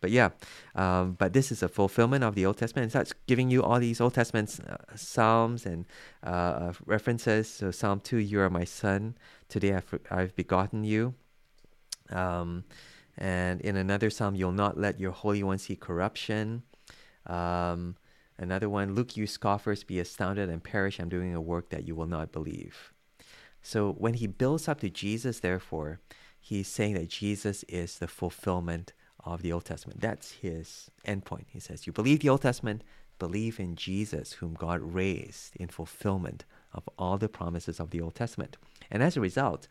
But 0.00 0.10
yeah, 0.10 0.30
um, 0.74 1.12
but 1.12 1.32
this 1.32 1.50
is 1.50 1.62
a 1.62 1.68
fulfillment 1.68 2.24
of 2.24 2.34
the 2.34 2.44
Old 2.44 2.58
Testament. 2.58 2.86
It 2.86 2.90
starts 2.90 3.14
giving 3.26 3.50
you 3.50 3.62
all 3.62 3.78
these 3.78 4.00
Old 4.00 4.14
Testament 4.14 4.58
uh, 4.68 4.76
psalms 4.94 5.64
and 5.64 5.86
uh, 6.24 6.28
uh, 6.28 6.72
references. 6.84 7.48
So 7.48 7.70
Psalm 7.70 8.00
two, 8.00 8.18
"You 8.18 8.40
are 8.40 8.50
my 8.50 8.64
son; 8.64 9.16
today 9.48 9.74
I've, 9.74 9.98
I've 10.10 10.34
begotten 10.36 10.84
you." 10.84 11.14
Um, 12.10 12.64
and 13.16 13.60
in 13.60 13.76
another 13.76 14.10
psalm, 14.10 14.34
"You'll 14.34 14.52
not 14.52 14.78
let 14.78 15.00
your 15.00 15.12
Holy 15.12 15.42
One 15.42 15.58
see 15.58 15.76
corruption." 15.76 16.62
Um, 17.26 17.96
another 18.38 18.68
one, 18.68 18.94
"Look, 18.94 19.16
you 19.16 19.26
scoffers, 19.26 19.84
be 19.84 19.98
astounded 19.98 20.48
and 20.48 20.62
perish. 20.62 20.98
I'm 20.98 21.08
doing 21.08 21.34
a 21.34 21.40
work 21.40 21.70
that 21.70 21.86
you 21.86 21.94
will 21.94 22.06
not 22.06 22.32
believe." 22.32 22.92
So 23.62 23.92
when 23.92 24.14
he 24.14 24.28
builds 24.28 24.68
up 24.68 24.80
to 24.80 24.90
Jesus, 24.90 25.40
therefore, 25.40 25.98
he's 26.38 26.68
saying 26.68 26.94
that 26.94 27.08
Jesus 27.08 27.64
is 27.64 27.98
the 27.98 28.06
fulfillment 28.06 28.92
of 29.24 29.42
the 29.42 29.52
Old 29.52 29.64
Testament. 29.64 30.00
That's 30.00 30.30
his 30.30 30.88
endpoint. 31.04 31.46
He 31.48 31.58
says, 31.58 31.84
You 31.86 31.92
believe 31.92 32.20
the 32.20 32.28
Old 32.28 32.42
Testament, 32.42 32.84
believe 33.18 33.58
in 33.58 33.74
Jesus, 33.74 34.34
whom 34.34 34.54
God 34.54 34.80
raised 34.80 35.56
in 35.56 35.66
fulfillment 35.66 36.44
of 36.72 36.88
all 36.96 37.18
the 37.18 37.28
promises 37.28 37.80
of 37.80 37.90
the 37.90 38.00
Old 38.00 38.14
Testament. 38.14 38.56
And 38.88 39.02
as 39.02 39.16
a 39.16 39.20
result, 39.20 39.66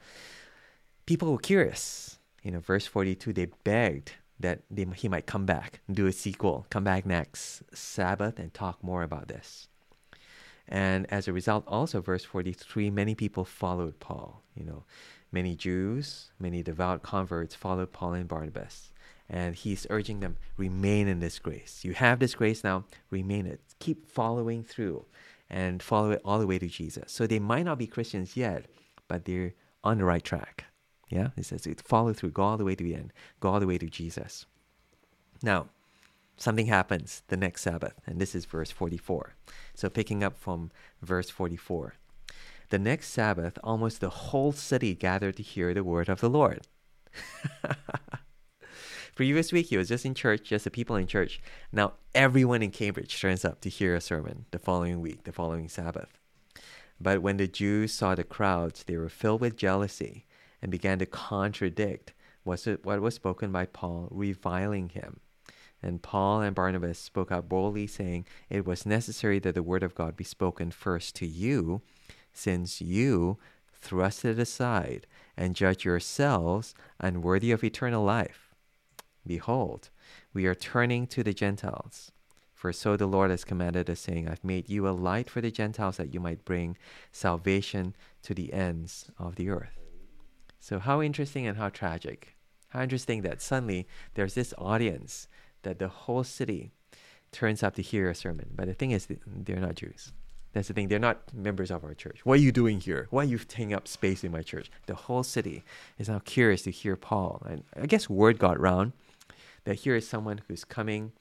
people 1.05 1.31
were 1.31 1.37
curious. 1.37 2.19
You 2.45 2.51
know, 2.51 2.59
verse 2.59 2.85
42, 2.85 3.33
they 3.33 3.47
begged 3.63 4.11
that 4.39 4.61
they, 4.69 4.85
he 4.95 5.09
might 5.09 5.25
come 5.25 5.47
back 5.47 5.79
do 5.91 6.05
a 6.05 6.11
sequel, 6.11 6.67
come 6.69 6.83
back 6.83 7.03
next 7.03 7.63
Sabbath 7.73 8.37
and 8.37 8.53
talk 8.53 8.83
more 8.83 9.01
about 9.01 9.27
this. 9.27 9.67
And 10.67 11.11
as 11.11 11.27
a 11.27 11.33
result, 11.33 11.63
also, 11.67 12.01
verse 12.01 12.23
43, 12.23 12.91
many 12.91 13.15
people 13.15 13.45
followed 13.45 13.99
Paul. 13.99 14.43
You 14.55 14.63
know, 14.63 14.83
many 15.31 15.55
Jews, 15.55 16.29
many 16.39 16.61
devout 16.61 17.01
converts 17.01 17.55
followed 17.55 17.91
Paul 17.91 18.13
and 18.13 18.27
Barnabas. 18.27 18.91
And 19.27 19.55
he's 19.55 19.87
urging 19.89 20.19
them, 20.19 20.37
remain 20.55 21.07
in 21.07 21.19
this 21.19 21.39
grace. 21.39 21.83
You 21.83 21.93
have 21.93 22.19
this 22.19 22.35
grace 22.35 22.63
now, 22.63 22.85
remain 23.09 23.47
it. 23.47 23.59
Keep 23.79 24.07
following 24.07 24.63
through 24.63 25.05
and 25.49 25.81
follow 25.81 26.11
it 26.11 26.21
all 26.23 26.37
the 26.37 26.45
way 26.45 26.59
to 26.59 26.67
Jesus. 26.67 27.11
So 27.11 27.25
they 27.25 27.39
might 27.39 27.65
not 27.65 27.79
be 27.79 27.87
Christians 27.87 28.37
yet, 28.37 28.65
but 29.07 29.25
they're 29.25 29.55
on 29.83 29.97
the 29.97 30.05
right 30.05 30.23
track. 30.23 30.65
Yeah, 31.09 31.29
it 31.37 31.45
says 31.45 31.67
it 31.67 31.81
follow 31.81 32.13
through, 32.13 32.31
go 32.31 32.43
all 32.43 32.57
the 32.57 32.65
way 32.65 32.75
to 32.75 32.83
the 32.83 32.95
end, 32.95 33.13
go 33.39 33.49
all 33.49 33.59
the 33.59 33.67
way 33.67 33.77
to 33.77 33.87
Jesus. 33.87 34.45
Now, 35.43 35.67
something 36.37 36.65
happens 36.65 37.21
the 37.27 37.37
next 37.37 37.61
Sabbath, 37.61 37.93
and 38.07 38.19
this 38.19 38.33
is 38.35 38.45
verse 38.45 38.71
44. 38.71 39.35
So 39.75 39.89
picking 39.89 40.23
up 40.23 40.37
from 40.37 40.71
verse 41.01 41.29
44. 41.29 41.95
The 42.69 42.79
next 42.79 43.09
Sabbath, 43.09 43.59
almost 43.63 44.01
the 44.01 44.09
whole 44.09 44.51
city 44.51 44.95
gathered 44.95 45.37
to 45.37 45.43
hear 45.43 45.73
the 45.73 45.83
word 45.83 46.09
of 46.09 46.19
the 46.19 46.29
Lord. 46.29 46.65
Previous 49.15 49.53
week, 49.53 49.67
he 49.67 49.77
was 49.77 49.87
just 49.87 50.05
in 50.05 50.13
church, 50.13 50.43
just 50.43 50.65
the 50.65 50.71
people 50.71 50.95
in 50.95 51.07
church. 51.07 51.39
Now, 51.71 51.93
everyone 52.13 52.63
in 52.63 52.71
Cambridge 52.71 53.21
turns 53.21 53.45
up 53.45 53.61
to 53.61 53.69
hear 53.69 53.95
a 53.95 54.01
sermon 54.01 54.45
the 54.51 54.59
following 54.59 54.99
week, 54.99 55.23
the 55.23 55.31
following 55.31 55.69
Sabbath. 55.69 56.19
But 56.99 57.21
when 57.21 57.37
the 57.37 57.47
Jews 57.47 57.93
saw 57.93 58.15
the 58.15 58.23
crowds, 58.23 58.83
they 58.83 58.97
were 58.97 59.09
filled 59.09 59.41
with 59.41 59.55
jealousy 59.55 60.24
and 60.65 60.71
began 60.71 60.97
to 60.97 61.05
contradict 61.05 62.11
what 62.43 62.65
was 62.99 63.13
spoken 63.13 63.51
by 63.51 63.67
Paul, 63.67 64.07
reviling 64.09 64.89
him. 64.89 65.19
And 65.83 66.01
Paul 66.01 66.41
and 66.41 66.55
Barnabas 66.55 66.97
spoke 66.97 67.31
out 67.31 67.47
boldly, 67.47 67.85
saying, 67.85 68.25
It 68.49 68.65
was 68.65 68.83
necessary 68.83 69.37
that 69.37 69.53
the 69.53 69.61
word 69.61 69.83
of 69.83 69.93
God 69.93 70.15
be 70.17 70.23
spoken 70.23 70.71
first 70.71 71.15
to 71.17 71.27
you, 71.27 71.83
since 72.33 72.81
you 72.81 73.37
thrust 73.73 74.25
it 74.25 74.39
aside 74.39 75.05
and 75.37 75.55
judge 75.55 75.85
yourselves 75.85 76.73
unworthy 76.99 77.51
of 77.51 77.63
eternal 77.63 78.03
life. 78.03 78.55
Behold, 79.27 79.91
we 80.33 80.47
are 80.47 80.55
turning 80.55 81.05
to 81.05 81.21
the 81.21 81.35
Gentiles. 81.35 82.11
For 82.55 82.73
so 82.73 82.97
the 82.97 83.05
Lord 83.05 83.29
has 83.29 83.43
commanded 83.43 83.87
us, 83.87 83.99
saying, 83.99 84.27
I've 84.27 84.43
made 84.43 84.67
you 84.67 84.87
a 84.87 84.97
light 84.97 85.29
for 85.29 85.41
the 85.41 85.51
Gentiles 85.51 85.97
that 85.97 86.11
you 86.11 86.19
might 86.19 86.43
bring 86.43 86.75
salvation 87.11 87.95
to 88.23 88.33
the 88.33 88.51
ends 88.51 89.11
of 89.19 89.35
the 89.35 89.51
earth. 89.51 89.84
So, 90.65 90.79
how 90.79 90.99
interesting 90.99 91.45
and 91.45 91.59
how 91.59 91.69
tragic. 91.69 92.35
How 92.69 92.81
interesting 92.81 93.21
that 93.21 93.39
suddenly 93.39 93.87
there's 94.15 94.33
this 94.33 94.51
audience 94.57 95.27
that 95.61 95.77
the 95.77 95.87
whole 95.87 96.23
city 96.23 96.71
turns 97.31 97.61
up 97.61 97.75
to 97.75 97.83
hear 97.83 98.09
a 98.09 98.15
sermon. 98.15 98.49
But 98.55 98.65
the 98.65 98.73
thing 98.73 98.89
is, 98.89 99.07
they're 99.27 99.59
not 99.59 99.75
Jews. 99.75 100.11
That's 100.53 100.67
the 100.67 100.73
thing. 100.73 100.87
They're 100.87 100.97
not 100.97 101.31
members 101.35 101.69
of 101.69 101.83
our 101.83 101.93
church. 101.93 102.21
What 102.25 102.39
are 102.39 102.41
you 102.41 102.51
doing 102.51 102.79
here? 102.79 103.05
Why 103.11 103.21
are 103.21 103.25
you 103.25 103.37
taking 103.37 103.75
up 103.75 103.87
space 103.87 104.23
in 104.23 104.31
my 104.31 104.41
church? 104.41 104.71
The 104.87 104.95
whole 104.95 105.21
city 105.21 105.63
is 105.99 106.09
now 106.09 106.17
curious 106.25 106.63
to 106.63 106.71
hear 106.71 106.95
Paul. 106.95 107.43
And 107.47 107.63
I 107.79 107.85
guess 107.85 108.09
word 108.09 108.39
got 108.39 108.59
round 108.59 108.93
that 109.65 109.75
here 109.75 109.95
is 109.95 110.09
someone 110.09 110.41
who's 110.47 110.63
coming 110.63 111.11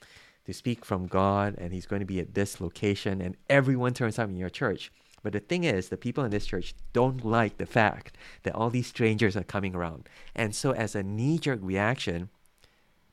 to 0.46 0.54
speak 0.54 0.86
from 0.86 1.06
God 1.06 1.54
and 1.58 1.74
he's 1.74 1.84
going 1.84 2.00
to 2.00 2.06
be 2.06 2.18
at 2.18 2.32
this 2.32 2.62
location 2.62 3.20
and 3.20 3.36
everyone 3.50 3.92
turns 3.92 4.18
up 4.18 4.30
in 4.30 4.38
your 4.38 4.48
church. 4.48 4.90
But 5.24 5.32
the 5.32 5.40
thing 5.40 5.64
is, 5.64 5.88
the 5.88 5.96
people 5.96 6.22
in 6.22 6.30
this 6.30 6.46
church 6.46 6.74
don't 6.92 7.24
like 7.24 7.58
the 7.58 7.66
fact 7.66 8.16
that 8.44 8.54
all 8.54 8.70
these 8.70 8.86
strangers 8.86 9.36
are 9.36 9.42
coming 9.42 9.74
around. 9.74 10.08
And 10.36 10.54
so, 10.54 10.70
as 10.70 10.94
a 10.94 11.02
knee 11.02 11.38
jerk 11.38 11.58
reaction, 11.60 12.28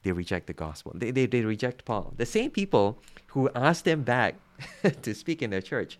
they 0.03 0.11
reject 0.11 0.45
the 0.45 0.53
gospel. 0.53 0.91
They, 0.93 1.09
they, 1.09 1.25
they 1.25 1.41
reject 1.41 1.85
Paul. 1.85 2.13
The 2.17 2.27
same 2.27 2.51
people 2.51 3.01
who 3.27 3.49
asked 3.55 3.85
them 3.85 4.03
back 4.03 4.35
to 5.01 5.15
speak 5.15 5.41
in 5.41 5.49
their 5.49 5.61
church 5.61 5.97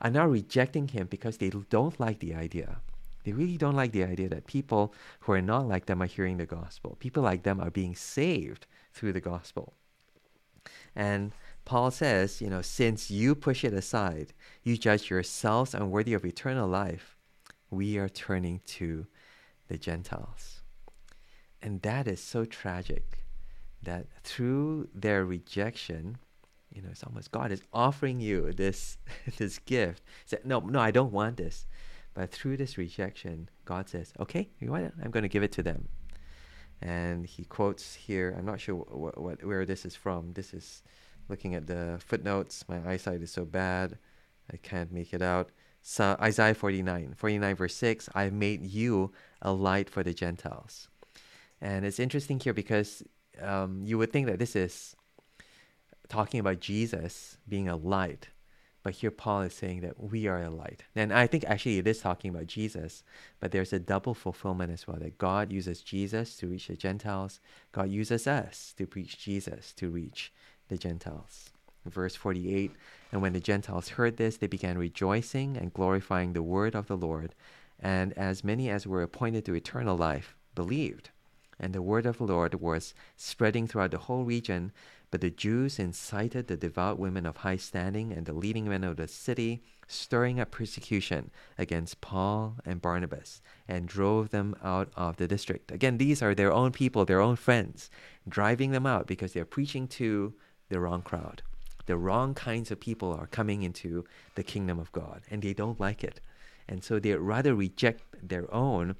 are 0.00 0.10
now 0.10 0.26
rejecting 0.26 0.88
him 0.88 1.06
because 1.08 1.36
they 1.36 1.50
don't 1.50 2.00
like 2.00 2.18
the 2.18 2.34
idea 2.34 2.80
they 3.24 3.32
really 3.32 3.56
don't 3.56 3.76
like 3.76 3.92
the 3.92 4.04
idea 4.04 4.28
that 4.28 4.46
people 4.46 4.94
who 5.20 5.32
are 5.32 5.42
not 5.42 5.68
like 5.68 5.86
them 5.86 6.02
are 6.02 6.06
hearing 6.06 6.38
the 6.38 6.46
gospel. 6.46 6.96
People 7.00 7.22
like 7.22 7.42
them 7.42 7.60
are 7.60 7.70
being 7.70 7.94
saved 7.94 8.66
through 8.92 9.12
the 9.12 9.20
gospel. 9.20 9.74
And 10.96 11.32
Paul 11.64 11.90
says, 11.90 12.40
you 12.40 12.48
know, 12.48 12.62
since 12.62 13.10
you 13.10 13.34
push 13.34 13.64
it 13.64 13.74
aside, 13.74 14.32
you 14.62 14.76
judge 14.76 15.10
yourselves 15.10 15.74
unworthy 15.74 16.14
of 16.14 16.24
eternal 16.24 16.68
life, 16.68 17.16
we 17.70 17.98
are 17.98 18.08
turning 18.08 18.60
to 18.66 19.06
the 19.68 19.78
Gentiles. 19.78 20.62
And 21.62 21.82
that 21.82 22.08
is 22.08 22.22
so 22.22 22.44
tragic 22.44 23.24
that 23.82 24.06
through 24.24 24.88
their 24.94 25.24
rejection, 25.24 26.18
you 26.70 26.82
know, 26.82 26.88
it's 26.90 27.04
almost 27.04 27.30
God 27.30 27.52
is 27.52 27.62
offering 27.72 28.20
you 28.20 28.52
this 28.52 28.98
this 29.38 29.58
gift. 29.58 30.02
Say, 30.26 30.38
no, 30.44 30.60
no, 30.60 30.80
I 30.80 30.90
don't 30.90 31.12
want 31.12 31.36
this. 31.36 31.66
But 32.14 32.30
through 32.30 32.56
this 32.56 32.76
rejection, 32.76 33.48
God 33.64 33.88
says, 33.88 34.12
okay, 34.18 34.48
you 34.58 34.66
know 34.66 34.72
what? 34.72 34.92
I'm 35.02 35.10
going 35.10 35.22
to 35.22 35.28
give 35.28 35.42
it 35.42 35.52
to 35.52 35.62
them. 35.62 35.88
And 36.82 37.26
he 37.26 37.44
quotes 37.44 37.94
here, 37.94 38.34
I'm 38.36 38.46
not 38.46 38.60
sure 38.60 38.76
what, 38.76 39.20
what, 39.20 39.44
where 39.44 39.64
this 39.64 39.84
is 39.84 39.94
from. 39.94 40.32
This 40.32 40.52
is 40.52 40.82
looking 41.28 41.54
at 41.54 41.66
the 41.66 42.00
footnotes. 42.04 42.64
My 42.68 42.80
eyesight 42.90 43.22
is 43.22 43.30
so 43.30 43.44
bad, 43.44 43.98
I 44.52 44.56
can't 44.56 44.92
make 44.92 45.12
it 45.12 45.22
out. 45.22 45.50
So 45.82 46.16
Isaiah 46.20 46.54
49, 46.54 47.14
49 47.16 47.56
verse 47.56 47.74
6, 47.74 48.08
I've 48.14 48.32
made 48.32 48.64
you 48.64 49.12
a 49.40 49.52
light 49.52 49.88
for 49.88 50.02
the 50.02 50.12
Gentiles. 50.12 50.88
And 51.60 51.84
it's 51.84 51.98
interesting 51.98 52.38
here 52.38 52.52
because 52.52 53.02
um, 53.40 53.82
you 53.84 53.98
would 53.98 54.12
think 54.12 54.26
that 54.26 54.38
this 54.38 54.56
is 54.56 54.94
talking 56.08 56.40
about 56.40 56.60
Jesus 56.60 57.38
being 57.48 57.68
a 57.68 57.76
light 57.76 58.28
but 58.82 58.94
here 58.94 59.10
Paul 59.10 59.42
is 59.42 59.54
saying 59.54 59.80
that 59.82 60.02
we 60.02 60.26
are 60.26 60.42
a 60.42 60.50
light. 60.50 60.84
And 60.96 61.12
I 61.12 61.26
think 61.26 61.44
actually 61.44 61.78
it 61.78 61.86
is 61.86 62.00
talking 62.00 62.30
about 62.30 62.46
Jesus, 62.46 63.02
but 63.38 63.52
there's 63.52 63.72
a 63.72 63.78
double 63.78 64.14
fulfillment 64.14 64.72
as 64.72 64.86
well 64.86 64.98
that 65.00 65.18
God 65.18 65.52
uses 65.52 65.82
Jesus 65.82 66.36
to 66.36 66.46
reach 66.46 66.68
the 66.68 66.76
Gentiles, 66.76 67.40
God 67.72 67.90
uses 67.90 68.26
us 68.26 68.74
to 68.78 68.86
preach 68.86 69.18
Jesus 69.18 69.72
to 69.74 69.90
reach 69.90 70.32
the 70.68 70.78
Gentiles. 70.78 71.50
Verse 71.90 72.14
48 72.14 72.72
And 73.12 73.20
when 73.20 73.32
the 73.32 73.40
Gentiles 73.40 73.90
heard 73.90 74.16
this, 74.16 74.36
they 74.36 74.46
began 74.46 74.78
rejoicing 74.78 75.56
and 75.56 75.74
glorifying 75.74 76.32
the 76.32 76.42
word 76.42 76.74
of 76.74 76.86
the 76.86 76.96
Lord. 76.96 77.34
And 77.78 78.12
as 78.14 78.44
many 78.44 78.68
as 78.68 78.86
were 78.86 79.02
appointed 79.02 79.44
to 79.46 79.54
eternal 79.54 79.96
life 79.96 80.36
believed. 80.54 81.10
And 81.58 81.74
the 81.74 81.82
word 81.82 82.06
of 82.06 82.18
the 82.18 82.24
Lord 82.24 82.54
was 82.54 82.94
spreading 83.16 83.66
throughout 83.66 83.90
the 83.90 83.98
whole 83.98 84.24
region. 84.24 84.72
But 85.10 85.20
the 85.20 85.30
Jews 85.30 85.78
incited 85.78 86.46
the 86.46 86.56
devout 86.56 86.98
women 86.98 87.26
of 87.26 87.38
high 87.38 87.56
standing 87.56 88.12
and 88.12 88.26
the 88.26 88.32
leading 88.32 88.68
men 88.68 88.84
of 88.84 88.96
the 88.96 89.08
city, 89.08 89.62
stirring 89.88 90.38
up 90.38 90.52
persecution 90.52 91.30
against 91.58 92.00
Paul 92.00 92.56
and 92.64 92.80
Barnabas, 92.80 93.42
and 93.66 93.88
drove 93.88 94.30
them 94.30 94.54
out 94.62 94.90
of 94.96 95.16
the 95.16 95.26
district. 95.26 95.72
Again, 95.72 95.98
these 95.98 96.22
are 96.22 96.34
their 96.34 96.52
own 96.52 96.70
people, 96.70 97.04
their 97.04 97.20
own 97.20 97.36
friends, 97.36 97.90
driving 98.28 98.70
them 98.70 98.86
out 98.86 99.06
because 99.08 99.32
they're 99.32 99.44
preaching 99.44 99.88
to 99.88 100.32
the 100.68 100.78
wrong 100.78 101.02
crowd. 101.02 101.42
The 101.90 101.96
wrong 101.96 102.34
kinds 102.34 102.70
of 102.70 102.78
people 102.78 103.12
are 103.12 103.26
coming 103.26 103.64
into 103.64 104.04
the 104.36 104.44
kingdom 104.44 104.78
of 104.78 104.92
God, 104.92 105.22
and 105.28 105.42
they 105.42 105.52
don't 105.52 105.80
like 105.80 106.04
it. 106.04 106.20
And 106.68 106.84
so 106.84 107.00
they 107.00 107.16
rather 107.16 107.52
reject 107.52 108.04
their 108.22 108.46
own 108.54 108.94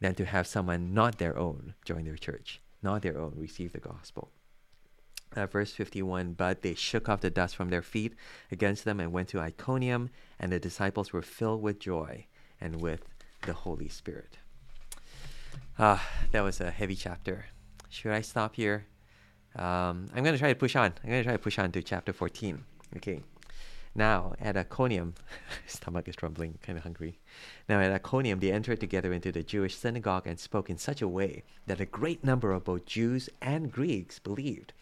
than 0.00 0.14
to 0.14 0.24
have 0.24 0.46
someone 0.46 0.94
not 0.94 1.18
their 1.18 1.36
own 1.36 1.74
join 1.84 2.06
their 2.06 2.16
church, 2.16 2.62
not 2.82 3.02
their 3.02 3.20
own 3.20 3.34
receive 3.36 3.74
the 3.74 3.80
gospel. 3.80 4.30
Uh, 5.36 5.44
verse 5.44 5.74
51 5.74 6.32
But 6.32 6.62
they 6.62 6.72
shook 6.72 7.06
off 7.06 7.20
the 7.20 7.28
dust 7.28 7.54
from 7.54 7.68
their 7.68 7.82
feet 7.82 8.14
against 8.50 8.86
them 8.86 8.98
and 8.98 9.12
went 9.12 9.28
to 9.28 9.38
Iconium, 9.38 10.08
and 10.40 10.50
the 10.50 10.58
disciples 10.58 11.12
were 11.12 11.20
filled 11.20 11.60
with 11.60 11.80
joy 11.80 12.28
and 12.58 12.80
with 12.80 13.02
the 13.44 13.52
Holy 13.52 13.90
Spirit. 13.90 14.38
Ah, 15.78 16.02
that 16.30 16.40
was 16.40 16.62
a 16.62 16.70
heavy 16.70 16.96
chapter. 16.96 17.48
Should 17.90 18.12
I 18.12 18.22
stop 18.22 18.56
here? 18.56 18.86
Um, 19.56 20.08
I'm 20.14 20.22
going 20.22 20.34
to 20.34 20.38
try 20.38 20.48
to 20.48 20.58
push 20.58 20.76
on. 20.76 20.92
I'm 21.02 21.10
going 21.10 21.20
to 21.20 21.24
try 21.24 21.32
to 21.32 21.38
push 21.38 21.58
on 21.58 21.72
to 21.72 21.82
chapter 21.82 22.12
14. 22.12 22.64
Okay. 22.96 23.20
Now, 23.94 24.32
at 24.40 24.56
Iconium, 24.56 25.14
stomach 25.66 26.08
is 26.08 26.22
rumbling, 26.22 26.58
kind 26.62 26.78
of 26.78 26.84
hungry. 26.84 27.18
Now, 27.68 27.80
at 27.80 27.92
Iconium, 27.92 28.40
they 28.40 28.50
entered 28.50 28.80
together 28.80 29.12
into 29.12 29.30
the 29.30 29.42
Jewish 29.42 29.76
synagogue 29.76 30.26
and 30.26 30.40
spoke 30.40 30.70
in 30.70 30.78
such 30.78 31.02
a 31.02 31.08
way 31.08 31.44
that 31.66 31.80
a 31.80 31.84
great 31.84 32.24
number 32.24 32.52
of 32.52 32.64
both 32.64 32.86
Jews 32.86 33.28
and 33.42 33.70
Greeks 33.70 34.18
believed. 34.18 34.72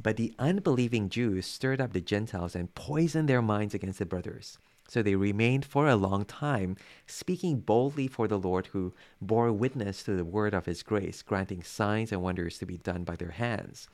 But 0.00 0.16
the 0.16 0.34
unbelieving 0.38 1.08
Jews 1.08 1.46
stirred 1.46 1.80
up 1.80 1.92
the 1.92 2.00
Gentiles 2.00 2.54
and 2.54 2.74
poisoned 2.74 3.28
their 3.28 3.42
minds 3.42 3.74
against 3.74 3.98
the 3.98 4.06
brothers. 4.06 4.58
So 4.86 5.02
they 5.02 5.16
remained 5.16 5.64
for 5.64 5.88
a 5.88 5.96
long 5.96 6.24
time, 6.24 6.76
speaking 7.06 7.60
boldly 7.60 8.06
for 8.06 8.28
the 8.28 8.38
Lord, 8.38 8.66
who 8.66 8.92
bore 9.20 9.52
witness 9.52 10.02
to 10.04 10.14
the 10.14 10.24
word 10.24 10.54
of 10.54 10.66
his 10.66 10.82
grace, 10.82 11.22
granting 11.22 11.62
signs 11.62 12.12
and 12.12 12.22
wonders 12.22 12.58
to 12.58 12.66
be 12.66 12.76
done 12.76 13.02
by 13.02 13.16
their 13.16 13.30
hands. 13.30 13.88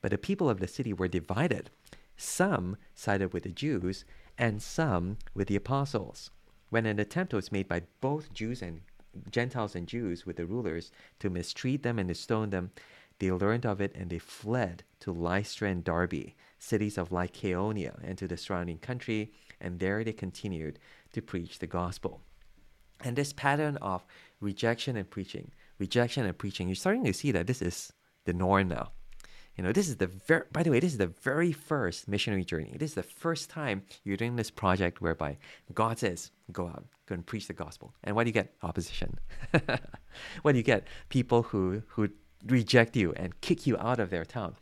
But 0.00 0.10
the 0.10 0.18
people 0.18 0.48
of 0.48 0.60
the 0.60 0.68
city 0.68 0.92
were 0.92 1.08
divided. 1.08 1.70
Some 2.16 2.76
sided 2.94 3.32
with 3.32 3.44
the 3.44 3.50
Jews, 3.50 4.04
and 4.36 4.62
some 4.62 5.18
with 5.34 5.48
the 5.48 5.56
apostles. 5.56 6.30
When 6.70 6.86
an 6.86 6.98
attempt 6.98 7.32
was 7.32 7.52
made 7.52 7.68
by 7.68 7.82
both 8.00 8.32
Jews 8.32 8.62
and 8.62 8.82
Gentiles 9.30 9.74
and 9.74 9.88
Jews 9.88 10.26
with 10.26 10.36
the 10.36 10.46
rulers 10.46 10.92
to 11.18 11.30
mistreat 11.30 11.82
them 11.82 11.98
and 11.98 12.08
to 12.08 12.14
stone 12.14 12.50
them, 12.50 12.70
they 13.18 13.32
learned 13.32 13.66
of 13.66 13.80
it 13.80 13.94
and 13.96 14.10
they 14.10 14.18
fled 14.18 14.84
to 15.00 15.12
Lystra 15.12 15.68
and 15.68 15.82
Derbe, 15.82 16.32
cities 16.58 16.98
of 16.98 17.10
Lycaonia, 17.10 17.98
and 18.04 18.16
to 18.18 18.28
the 18.28 18.36
surrounding 18.36 18.78
country, 18.78 19.32
and 19.60 19.80
there 19.80 20.04
they 20.04 20.12
continued 20.12 20.78
to 21.12 21.22
preach 21.22 21.58
the 21.58 21.66
gospel. 21.66 22.20
And 23.00 23.16
this 23.16 23.32
pattern 23.32 23.76
of 23.78 24.04
rejection 24.40 24.96
and 24.96 25.08
preaching, 25.08 25.52
rejection 25.78 26.26
and 26.26 26.36
preaching, 26.36 26.68
you're 26.68 26.74
starting 26.74 27.04
to 27.04 27.12
see 27.12 27.32
that 27.32 27.46
this 27.46 27.62
is 27.62 27.92
the 28.24 28.32
norm 28.32 28.68
now. 28.68 28.92
You 29.58 29.64
know, 29.64 29.72
this 29.72 29.88
is 29.88 29.96
the 29.96 30.06
very, 30.06 30.44
by 30.52 30.62
the 30.62 30.70
way, 30.70 30.78
this 30.78 30.92
is 30.92 30.98
the 30.98 31.08
very 31.08 31.50
first 31.50 32.06
missionary 32.06 32.44
journey. 32.44 32.76
This 32.78 32.90
is 32.90 32.94
the 32.94 33.02
first 33.02 33.50
time 33.50 33.82
you're 34.04 34.16
doing 34.16 34.36
this 34.36 34.52
project 34.52 35.00
whereby 35.00 35.36
God 35.74 35.98
says, 35.98 36.30
go 36.52 36.68
out, 36.68 36.84
go 37.06 37.16
and 37.16 37.26
preach 37.26 37.48
the 37.48 37.54
gospel. 37.54 37.92
And 38.04 38.14
what 38.14 38.22
do 38.22 38.28
you 38.28 38.34
get? 38.34 38.54
Opposition. 38.62 39.18
what 40.42 40.52
do 40.52 40.58
you 40.58 40.62
get? 40.62 40.86
People 41.08 41.42
who, 41.42 41.82
who 41.88 42.08
reject 42.46 42.94
you 42.94 43.12
and 43.14 43.38
kick 43.40 43.66
you 43.66 43.76
out 43.78 43.98
of 43.98 44.10
their 44.10 44.24
town. 44.24 44.54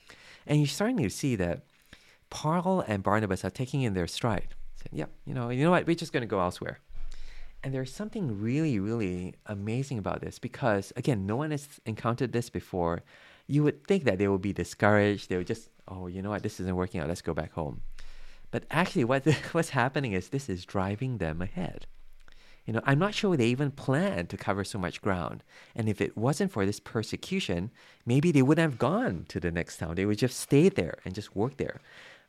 And 0.47 0.61
you're 0.61 0.67
starting 0.67 0.97
to 0.97 1.11
see 1.11 1.37
that 1.37 1.67
Paul 2.31 2.81
and 2.81 3.03
Barnabas 3.03 3.45
are 3.45 3.51
taking 3.51 3.83
in 3.83 3.93
their 3.93 4.07
stride. 4.07 4.55
Saying, 4.77 4.99
yep, 4.99 5.11
you 5.27 5.35
know, 5.35 5.51
you 5.51 5.63
know 5.63 5.73
what, 5.73 5.87
we're 5.87 5.95
just 5.95 6.15
going 6.15 6.23
to 6.23 6.27
go 6.27 6.41
elsewhere. 6.41 6.79
And 7.63 7.75
there's 7.75 7.93
something 7.93 8.41
really, 8.41 8.79
really 8.79 9.35
amazing 9.45 9.99
about 9.99 10.23
this 10.23 10.39
because, 10.39 10.91
again, 10.97 11.27
no 11.27 11.37
one 11.37 11.51
has 11.51 11.69
encountered 11.85 12.33
this 12.33 12.49
before. 12.49 13.03
You 13.47 13.63
would 13.63 13.87
think 13.87 14.05
that 14.05 14.19
they 14.19 14.29
would 14.29 14.43
be 14.43 14.53
discouraged. 14.53 15.29
They 15.29 15.37
would 15.37 15.47
just, 15.47 15.69
oh, 15.89 16.07
you 16.07 16.23
know 16.23 16.31
what, 16.31 16.43
this 16.43 16.61
isn't 16.61 16.77
working 16.77 17.01
out. 17.01 17.09
Let's 17.09 17.23
go 17.23 17.35
back 17.35 17.53
home. 17.53 17.83
But 18.51 18.65
actually, 18.71 19.05
what 19.05 19.27
what's 19.53 19.71
happening 19.71 20.13
is 20.13 20.29
this 20.29 20.49
is 20.49 20.65
driving 20.65 21.19
them 21.19 21.43
ahead. 21.43 21.87
You 22.67 22.73
know, 22.73 22.81
I'm 22.85 22.99
not 22.99 23.15
sure 23.15 23.37
they 23.37 23.47
even 23.47 23.71
planned 23.71 24.29
to 24.31 24.37
cover 24.37 24.65
so 24.65 24.79
much 24.79 25.01
ground. 25.01 25.45
And 25.77 25.89
if 25.89 26.01
it 26.01 26.17
wasn't 26.17 26.51
for 26.51 26.67
this 26.67 26.81
persecution, 26.81 27.71
maybe 28.05 28.33
they 28.33 28.43
wouldn't 28.43 28.69
have 28.69 28.79
gone 28.79 29.25
to 29.29 29.39
the 29.39 29.53
next 29.53 29.77
town. 29.77 29.95
They 29.95 30.05
would 30.05 30.19
just 30.19 30.41
stay 30.41 30.69
there 30.69 30.99
and 31.05 31.15
just 31.15 31.37
work 31.37 31.59
there. 31.59 31.81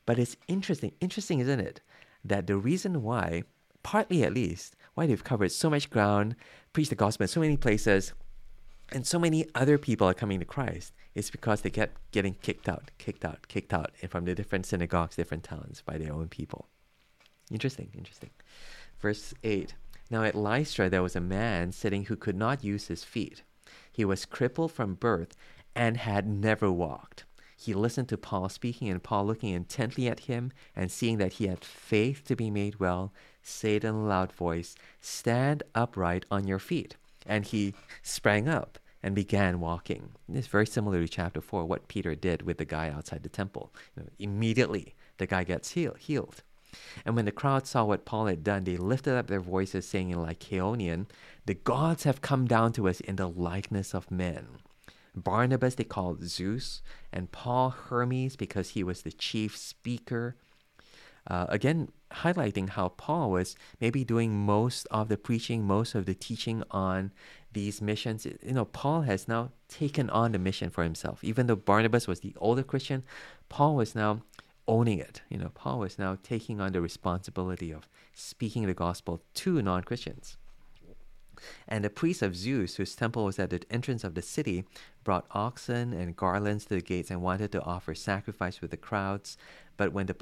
But 0.06 0.20
it's 0.20 0.38
interesting, 0.48 0.94
interesting, 1.02 1.40
isn't 1.40 1.60
it? 1.60 1.82
That 2.24 2.46
the 2.46 2.56
reason 2.56 3.02
why, 3.02 3.44
partly 3.82 4.24
at 4.24 4.34
least, 4.34 4.76
why 4.94 5.08
they've 5.08 5.24
covered 5.24 5.52
so 5.52 5.72
much 5.72 5.90
ground, 5.90 6.36
preached 6.72 6.92
the 6.92 6.96
gospel 6.96 7.24
in 7.24 7.30
so 7.30 7.40
many 7.40 7.58
places, 7.58 8.14
and 8.92 9.06
so 9.06 9.20
many 9.20 9.46
other 9.54 9.78
people 9.78 10.08
are 10.08 10.14
coming 10.14 10.40
to 10.40 10.46
Christ 10.46 10.94
is 11.16 11.30
because 11.30 11.62
they 11.62 11.70
kept 11.70 12.00
getting 12.12 12.36
kicked 12.36 12.70
out, 12.70 12.92
kicked 12.98 13.26
out, 13.26 13.48
kicked 13.48 13.74
out 13.74 13.92
and 14.02 14.10
from 14.10 14.26
the 14.26 14.36
different 14.36 14.66
synagogues, 14.66 15.16
different 15.16 15.44
towns 15.44 15.84
by 15.86 15.98
their 15.98 16.14
own 16.14 16.28
people. 16.28 16.68
Interesting, 17.52 17.90
interesting. 17.94 18.30
Verse 19.00 19.34
8 19.44 19.74
now 20.10 20.24
at 20.24 20.36
Lystra 20.36 20.90
there 20.90 21.04
was 21.04 21.16
a 21.16 21.22
man 21.22 21.72
sitting 21.72 22.06
who 22.06 22.16
could 22.16 22.36
not 22.36 22.64
use 22.64 22.88
his 22.88 23.04
feet. 23.04 23.44
He 23.92 24.06
was 24.06 24.26
crippled 24.26 24.72
from 24.72 24.96
birth 24.96 25.36
and 25.76 25.98
had 25.98 26.28
never 26.28 26.72
walked. 26.72 27.26
He 27.60 27.74
listened 27.74 28.08
to 28.10 28.18
Paul 28.18 28.50
speaking, 28.50 28.88
and 28.88 29.02
Paul, 29.02 29.26
looking 29.26 29.50
intently 29.50 30.08
at 30.08 30.22
him 30.22 30.52
and 30.76 30.92
seeing 30.92 31.18
that 31.18 31.34
he 31.34 31.48
had 31.48 31.66
faith 31.66 32.24
to 32.26 32.36
be 32.36 32.52
made 32.52 32.80
well, 32.80 33.12
said 33.42 33.84
in 33.84 33.96
a 33.96 34.06
loud 34.06 34.32
voice, 34.32 34.76
Stand 35.02 35.64
upright 35.74 36.26
on 36.30 36.48
your 36.48 36.60
feet. 36.60 36.98
And 37.28 37.46
he 37.46 37.74
sprang 38.02 38.48
up 38.48 38.80
and 39.04 39.14
began 39.14 39.60
walking. 39.60 40.12
Is 40.34 40.48
very 40.48 40.66
similar 40.66 41.02
to 41.02 41.08
chapter 41.08 41.42
4, 41.42 41.66
what 41.66 41.88
Peter 41.88 42.16
did 42.16 42.42
with 42.42 42.58
the 42.58 42.66
guy 42.66 42.90
outside 42.90 43.24
the 43.24 43.30
temple. 43.30 43.74
You 43.96 44.04
know, 44.04 44.10
immediately, 44.18 44.96
the 45.18 45.28
guy 45.28 45.44
gets 45.44 45.72
heal- 45.72 45.96
healed. 46.00 46.42
And 47.06 47.16
when 47.16 47.26
the 47.26 47.32
crowd 47.32 47.66
saw 47.68 47.86
what 47.86 48.06
Paul 48.06 48.26
had 48.26 48.44
done, 48.44 48.64
they 48.64 48.78
lifted 48.78 49.16
up 49.16 49.28
their 49.28 49.40
voices, 49.40 49.88
saying 49.88 50.10
in 50.10 50.18
Lycaonian, 50.18 51.08
The 51.46 51.54
gods 51.54 52.04
have 52.04 52.22
come 52.22 52.46
down 52.46 52.74
to 52.74 52.88
us 52.88 53.00
in 53.00 53.16
the 53.16 53.30
likeness 53.30 53.94
of 53.94 54.12
men. 54.12 54.48
Barnabas 55.16 55.76
they 55.76 55.84
called 55.84 56.24
Zeus, 56.24 56.82
and 57.12 57.32
Paul 57.32 57.72
Hermes 57.72 58.36
because 58.36 58.70
he 58.70 58.84
was 58.84 59.02
the 59.02 59.12
chief 59.12 59.58
speaker. 59.58 60.36
Uh, 61.26 61.48
again, 61.50 61.90
highlighting 62.12 62.70
how 62.70 62.90
Paul 62.90 63.32
was 63.32 63.56
maybe 63.80 64.04
doing 64.04 64.34
most 64.34 64.88
of 64.92 65.10
the 65.10 65.18
preaching, 65.18 65.64
most 65.64 65.96
of 65.96 66.06
the 66.06 66.14
teaching 66.14 66.64
on 66.72 67.12
these 67.54 67.82
missions. 67.82 68.26
You 68.26 68.54
know, 68.54 68.66
Paul 68.66 69.02
has 69.02 69.28
now 69.28 69.52
taken 69.68 70.10
on 70.10 70.32
the 70.32 70.40
mission 70.40 70.70
for 70.70 70.84
himself. 70.84 71.24
Even 71.24 71.48
though 71.48 71.56
Barnabas 71.56 72.08
was 72.08 72.22
the 72.22 72.36
older 72.38 72.64
Christian, 72.64 73.04
Paul 73.50 73.76
was 73.76 73.96
now 73.96 74.22
owning 74.68 75.00
it. 75.00 75.22
You 75.30 75.38
know, 75.38 75.52
Paul 75.54 75.80
was 75.80 75.98
now 75.98 76.18
taking 76.22 76.60
on 76.62 76.74
the 76.74 76.82
responsibility 76.82 77.72
of 77.72 77.88
speaking 78.14 78.66
the 78.66 78.74
gospel 78.74 79.22
to 79.36 79.62
non 79.62 79.84
Christians. 79.84 80.38
And 81.68 81.84
the 81.84 81.90
priest 81.90 82.22
of 82.22 82.36
Zeus, 82.36 82.76
whose 82.76 82.96
temple 82.96 83.26
was 83.26 83.38
at 83.38 83.52
the 83.52 83.62
entrance 83.70 84.04
of 84.04 84.16
the 84.16 84.22
city, 84.22 84.66
brought 85.04 85.28
oxen 85.32 85.94
and 85.94 86.16
garlands 86.16 86.66
to 86.66 86.76
the 86.76 86.82
gates 86.82 87.12
and 87.12 87.22
wanted 87.22 87.52
to 87.52 87.64
offer 87.64 87.94
sacrifice 87.94 88.60
with 88.60 88.72
the 88.72 88.78
crowds. 88.78 89.38
But 89.78 89.94
when 89.94 90.08
the 90.08 90.16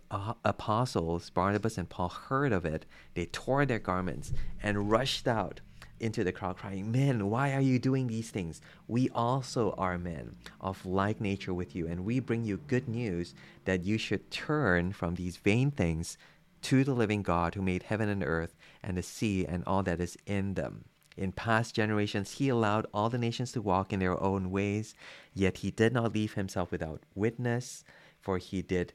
apostles, 0.43 1.29
Barnabas 1.29 1.77
and 1.77 1.89
Paul, 1.89 2.09
heard 2.09 2.51
of 2.51 2.65
it, 2.65 2.85
they 3.13 3.25
tore 3.25 3.65
their 3.65 3.79
garments 3.79 4.33
and 4.61 4.91
rushed 4.91 5.27
out 5.27 5.61
into 5.99 6.25
the 6.25 6.33
crowd, 6.33 6.57
crying, 6.57 6.91
Men, 6.91 7.29
why 7.29 7.53
are 7.53 7.61
you 7.61 7.79
doing 7.79 8.07
these 8.07 8.29
things? 8.29 8.61
We 8.87 9.09
also 9.09 9.71
are 9.77 9.97
men 9.97 10.35
of 10.59 10.85
like 10.85 11.21
nature 11.21 11.53
with 11.53 11.73
you, 11.73 11.87
and 11.87 12.03
we 12.03 12.19
bring 12.19 12.43
you 12.43 12.57
good 12.67 12.89
news 12.89 13.33
that 13.63 13.85
you 13.85 13.97
should 13.97 14.29
turn 14.29 14.91
from 14.91 15.15
these 15.15 15.37
vain 15.37 15.71
things 15.71 16.17
to 16.63 16.83
the 16.83 16.93
living 16.93 17.21
God 17.21 17.55
who 17.55 17.61
made 17.61 17.83
heaven 17.83 18.09
and 18.09 18.23
earth 18.23 18.55
and 18.83 18.97
the 18.97 19.03
sea 19.03 19.45
and 19.45 19.63
all 19.65 19.83
that 19.83 20.01
is 20.01 20.17
in 20.25 20.55
them. 20.55 20.85
In 21.15 21.31
past 21.31 21.73
generations, 21.73 22.31
he 22.31 22.49
allowed 22.49 22.87
all 22.93 23.09
the 23.09 23.17
nations 23.17 23.53
to 23.53 23.61
walk 23.61 23.93
in 23.93 24.01
their 24.01 24.21
own 24.21 24.51
ways, 24.51 24.95
yet 25.33 25.59
he 25.59 25.71
did 25.71 25.93
not 25.93 26.13
leave 26.13 26.33
himself 26.33 26.71
without 26.71 27.03
witness, 27.13 27.85
for 28.19 28.37
he 28.37 28.61
did 28.61 28.91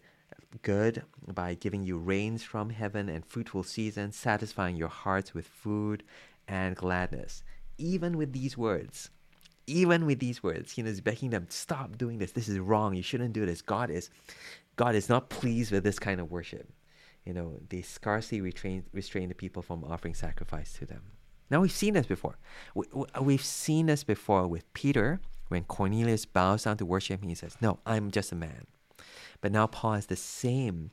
good 0.63 1.03
by 1.27 1.55
giving 1.55 1.83
you 1.83 1.99
rains 1.99 2.43
from 2.43 2.71
heaven 2.71 3.09
and 3.09 3.25
fruitful 3.25 3.63
seasons, 3.63 4.17
satisfying 4.17 4.77
your 4.77 4.89
hearts 4.89 5.35
with 5.35 5.47
food 5.47 6.03
and 6.49 6.77
gladness. 6.77 7.43
Even 7.79 8.17
with 8.17 8.33
these 8.33 8.59
words, 8.59 9.11
even 9.67 10.05
with 10.05 10.19
these 10.19 10.43
words, 10.43 10.73
he 10.73 10.83
is 10.83 11.01
begging 11.01 11.31
them, 11.31 11.47
stop 11.49 11.97
doing 11.97 12.19
this. 12.19 12.33
This 12.33 12.49
is 12.49 12.59
wrong. 12.59 12.95
You 12.95 13.03
shouldn't 13.03 13.33
do 13.33 13.47
this. 13.47 13.63
God 13.63 13.91
is, 13.91 14.11
God 14.77 14.95
is 14.95 15.09
not 15.09 15.31
pleased 15.31 15.73
with 15.73 15.85
this 15.85 15.99
kind 15.99 16.21
of 16.21 16.31
worship. 16.31 16.69
You 17.25 17.35
know, 17.35 17.59
they 17.69 17.83
scarcely 17.83 18.41
restrain, 18.41 18.85
restrain 18.93 19.29
the 19.29 19.35
people 19.35 19.63
from 19.63 19.85
offering 19.85 20.15
sacrifice 20.15 20.73
to 20.75 20.87
them. 20.87 21.03
Now 21.51 21.61
we've 21.61 21.73
seen 21.73 21.95
this 21.95 22.07
before. 22.07 22.39
We, 22.75 22.87
we've 23.21 23.45
seen 23.45 23.87
this 23.87 24.05
before 24.05 24.47
with 24.47 24.73
Peter 24.73 25.21
when 25.49 25.65
Cornelius 25.65 26.25
bows 26.25 26.65
down 26.65 26.77
to 26.79 26.87
worship 26.87 27.23
him. 27.23 27.29
He 27.29 27.35
says, 27.35 27.57
"No, 27.61 27.81
I'm 27.85 28.11
just 28.11 28.31
a 28.31 28.37
man." 28.37 28.67
But 29.41 29.53
now 29.53 29.67
Paul 29.67 29.95
has 29.95 30.07
the 30.07 30.17
same, 30.17 30.91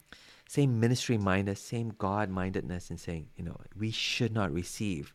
same 0.48 0.80
ministry 0.80 1.18
mindedness, 1.18 1.62
same 1.62 1.94
God 1.98 2.30
mindedness 2.30 2.90
in 2.90 2.98
saying, 2.98 3.28
you 3.36 3.44
know, 3.44 3.58
we 3.78 3.92
should 3.92 4.34
not 4.34 4.54
receive 4.54 5.14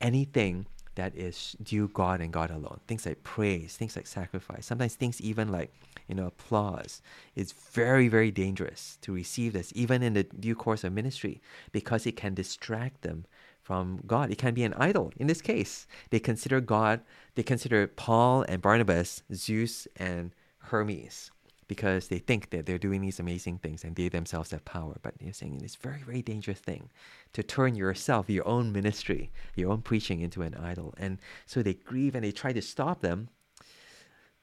anything 0.00 0.66
that 0.94 1.16
is 1.16 1.56
due 1.62 1.88
God 1.88 2.20
and 2.20 2.32
God 2.32 2.50
alone. 2.50 2.80
Things 2.86 3.06
like 3.06 3.22
praise, 3.22 3.76
things 3.76 3.96
like 3.96 4.06
sacrifice, 4.06 4.66
sometimes 4.66 4.94
things 4.94 5.20
even 5.20 5.48
like, 5.48 5.72
you 6.06 6.14
know, 6.14 6.26
applause. 6.26 7.00
It's 7.34 7.52
very, 7.52 8.08
very 8.08 8.30
dangerous 8.30 8.98
to 9.02 9.12
receive 9.12 9.54
this, 9.54 9.72
even 9.74 10.02
in 10.02 10.12
the 10.12 10.24
due 10.24 10.54
course 10.54 10.84
of 10.84 10.92
ministry, 10.92 11.40
because 11.72 12.06
it 12.06 12.16
can 12.16 12.34
distract 12.34 13.02
them 13.02 13.24
from 13.62 14.00
God. 14.06 14.30
It 14.30 14.38
can 14.38 14.54
be 14.54 14.64
an 14.64 14.74
idol. 14.74 15.12
In 15.16 15.28
this 15.28 15.40
case, 15.40 15.86
they 16.10 16.20
consider 16.20 16.60
God, 16.60 17.00
they 17.36 17.42
consider 17.42 17.86
Paul 17.86 18.44
and 18.48 18.60
Barnabas, 18.60 19.22
Zeus 19.32 19.86
and 19.96 20.34
Hermes 20.58 21.30
because 21.72 22.08
they 22.08 22.18
think 22.18 22.50
that 22.50 22.66
they're 22.66 22.76
doing 22.76 23.00
these 23.00 23.18
amazing 23.18 23.56
things 23.56 23.82
and 23.82 23.96
they 23.96 24.10
themselves 24.10 24.50
have 24.50 24.62
power. 24.66 24.94
But 25.00 25.14
you're 25.18 25.32
saying 25.32 25.58
it's 25.64 25.74
a 25.74 25.88
very, 25.88 26.02
very 26.02 26.20
dangerous 26.20 26.58
thing 26.58 26.90
to 27.32 27.42
turn 27.42 27.74
yourself, 27.76 28.28
your 28.28 28.46
own 28.46 28.72
ministry, 28.72 29.32
your 29.56 29.70
own 29.72 29.80
preaching 29.80 30.20
into 30.20 30.42
an 30.42 30.54
idol. 30.54 30.92
And 30.98 31.18
so 31.46 31.62
they 31.62 31.72
grieve 31.72 32.14
and 32.14 32.22
they 32.22 32.30
try 32.30 32.52
to 32.52 32.60
stop 32.60 33.00
them, 33.00 33.30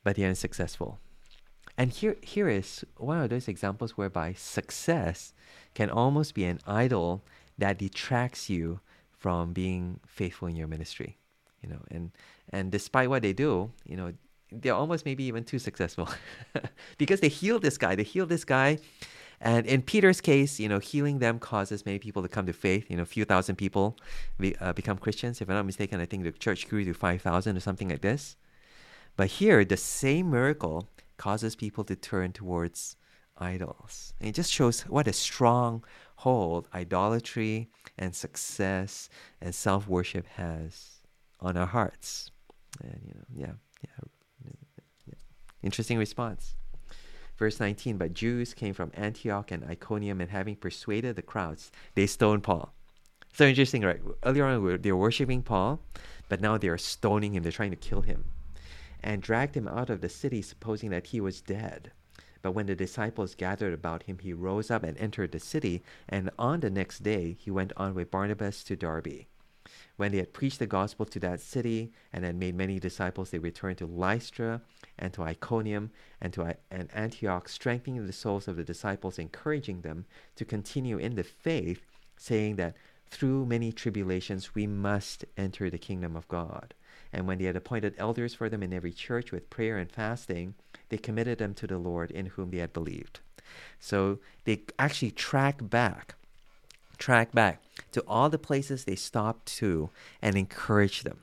but 0.04 0.16
they're 0.16 0.28
unsuccessful. 0.28 0.98
And 1.78 1.92
here, 1.92 2.18
here 2.24 2.50
is 2.50 2.84
one 2.98 3.22
of 3.22 3.30
those 3.30 3.48
examples 3.48 3.92
whereby 3.92 4.34
success 4.34 5.32
can 5.76 5.92
almost 5.92 6.34
be 6.34 6.46
an 6.46 6.60
idol 6.66 7.24
that 7.60 7.78
detracts 7.78 8.50
you 8.50 8.80
from 9.12 9.54
being 9.54 10.00
faithful 10.08 10.48
in 10.48 10.56
your 10.56 10.68
ministry. 10.68 11.20
You 11.62 11.70
know, 11.70 11.82
and 11.92 12.12
and 12.52 12.72
despite 12.72 13.10
what 13.12 13.22
they 13.22 13.34
do, 13.34 13.72
you 13.86 13.98
know, 13.98 14.14
they're 14.52 14.74
almost 14.74 15.06
maybe 15.06 15.24
even 15.26 15.44
too 15.44 15.60
successful 15.60 16.10
because 16.98 17.20
they 17.20 17.28
heal 17.28 17.60
this 17.60 17.78
guy. 17.78 17.96
They 17.96 18.04
heal 18.04 18.26
this 18.26 18.44
guy. 18.44 18.80
And 19.42 19.66
in 19.66 19.82
Peter's 19.82 20.20
case, 20.20 20.60
you 20.60 20.68
know, 20.68 20.80
healing 20.80 21.20
them 21.20 21.40
causes 21.40 21.86
many 21.86 22.00
people 22.00 22.22
to 22.22 22.28
come 22.28 22.46
to 22.46 22.54
faith. 22.54 22.86
You 22.90 22.98
know, 22.98 23.04
a 23.04 23.06
few 23.06 23.24
thousand 23.24 23.56
people 23.56 23.98
be, 24.38 24.56
uh, 24.58 24.74
become 24.74 24.98
Christians. 24.98 25.40
If 25.40 25.50
I'm 25.50 25.56
not 25.56 25.66
mistaken, 25.66 26.02
I 26.02 26.06
think 26.06 26.24
the 26.24 26.32
church 26.32 26.68
grew 26.68 26.84
to 26.84 26.94
5,000 26.94 27.56
or 27.56 27.60
something 27.60 27.90
like 27.90 28.02
this. 28.02 28.36
But 29.16 29.28
here, 29.28 29.64
the 29.64 29.78
same 29.78 30.30
miracle 30.30 30.90
causes 31.18 31.56
people 31.56 31.84
to 31.86 31.96
turn 31.96 32.34
towards 32.34 32.98
idols. 33.38 34.14
And 34.20 34.30
it 34.30 34.36
just 34.36 34.52
shows 34.52 34.82
what 34.82 35.08
a 35.08 35.14
strong 35.14 35.84
hold 36.16 36.68
idolatry 36.74 37.70
and 37.98 38.14
success 38.14 39.10
and 39.42 39.56
self 39.56 39.88
worship 39.88 40.28
has 40.36 41.00
on 41.40 41.56
our 41.56 41.66
hearts. 41.66 42.32
And, 42.82 43.02
you 43.06 43.14
know, 43.14 43.26
yeah, 43.34 43.54
yeah. 43.84 44.19
Interesting 45.62 45.98
response. 45.98 46.56
Verse 47.38 47.60
19 47.60 47.98
But 47.98 48.14
Jews 48.14 48.54
came 48.54 48.74
from 48.74 48.92
Antioch 48.94 49.52
and 49.52 49.64
Iconium, 49.64 50.22
and 50.22 50.30
having 50.30 50.56
persuaded 50.56 51.16
the 51.16 51.22
crowds, 51.22 51.72
they 51.96 52.06
stoned 52.06 52.44
Paul. 52.44 52.74
So 53.34 53.46
interesting, 53.46 53.84
right? 53.84 54.02
Earlier 54.26 54.46
on, 54.46 54.82
they 54.82 54.92
were 54.92 54.98
worshiping 54.98 55.44
Paul, 55.44 55.80
but 56.28 56.42
now 56.42 56.58
they 56.58 56.68
are 56.68 56.78
stoning 56.78 57.34
him. 57.34 57.44
They're 57.44 57.52
trying 57.52 57.72
to 57.72 57.78
kill 57.78 58.02
him. 58.02 58.26
And 59.02 59.22
dragged 59.22 59.56
him 59.56 59.68
out 59.68 59.90
of 59.90 60.02
the 60.02 60.10
city, 60.10 60.42
supposing 60.42 60.90
that 60.90 61.08
he 61.08 61.22
was 61.22 61.40
dead. 61.40 61.92
But 62.42 62.52
when 62.52 62.66
the 62.66 62.76
disciples 62.76 63.36
gathered 63.36 63.74
about 63.74 64.04
him, 64.04 64.18
he 64.20 64.34
rose 64.34 64.72
up 64.72 64.84
and 64.84 64.98
entered 64.98 65.32
the 65.32 65.40
city. 65.40 65.84
And 66.08 66.30
on 66.38 66.60
the 66.60 66.70
next 66.70 67.04
day, 67.04 67.38
he 67.40 67.52
went 67.52 67.74
on 67.78 67.94
with 67.94 68.12
Barnabas 68.12 68.64
to 68.66 68.76
Derbe. 68.76 69.26
When 70.00 70.14
they 70.14 70.20
had 70.20 70.32
preached 70.32 70.60
the 70.60 70.66
gospel 70.66 71.06
to 71.08 71.20
that 71.20 71.42
city 71.42 71.92
and 72.14 72.24
had 72.24 72.38
made 72.38 72.56
many 72.56 72.80
disciples, 72.80 73.32
they 73.32 73.38
returned 73.38 73.80
to 73.80 73.86
Lystra 73.86 74.62
and 74.98 75.12
to 75.12 75.24
Iconium 75.24 75.92
and 76.22 76.32
to 76.32 76.56
and 76.72 76.90
Antioch, 76.94 77.50
strengthening 77.50 78.08
the 78.08 78.14
souls 78.14 78.48
of 78.48 78.56
the 78.56 78.64
disciples, 78.64 79.20
encouraging 79.20 79.82
them 79.82 80.06
to 80.38 80.46
continue 80.46 80.98
in 80.98 81.16
the 81.16 81.26
faith, 81.26 81.86
saying 82.16 82.56
that 82.56 82.78
through 83.10 83.46
many 83.46 83.74
tribulations, 83.74 84.56
we 84.56 84.66
must 84.66 85.26
enter 85.36 85.70
the 85.70 85.78
kingdom 85.78 86.16
of 86.16 86.30
God. 86.30 86.74
And 87.12 87.28
when 87.28 87.38
they 87.38 87.44
had 87.44 87.58
appointed 87.58 87.96
elders 87.98 88.34
for 88.34 88.48
them 88.48 88.64
in 88.64 88.72
every 88.72 88.94
church 88.94 89.34
with 89.34 89.50
prayer 89.50 89.78
and 89.78 89.92
fasting, 89.92 90.54
they 90.88 90.98
committed 90.98 91.40
them 91.40 91.54
to 91.56 91.68
the 91.68 91.78
Lord 91.78 92.10
in 92.10 92.28
whom 92.28 92.52
they 92.52 92.60
had 92.60 92.72
believed. 92.72 93.20
So 93.82 94.20
they 94.46 94.62
actually 94.80 95.12
track 95.12 95.58
back, 95.62 96.16
track 97.00 97.32
back 97.32 97.62
to 97.92 98.04
all 98.08 98.30
the 98.30 98.38
places 98.38 98.84
they 98.84 98.96
stopped 98.96 99.46
to 99.58 99.90
and 100.22 100.36
encourage 100.36 101.04
them. 101.04 101.20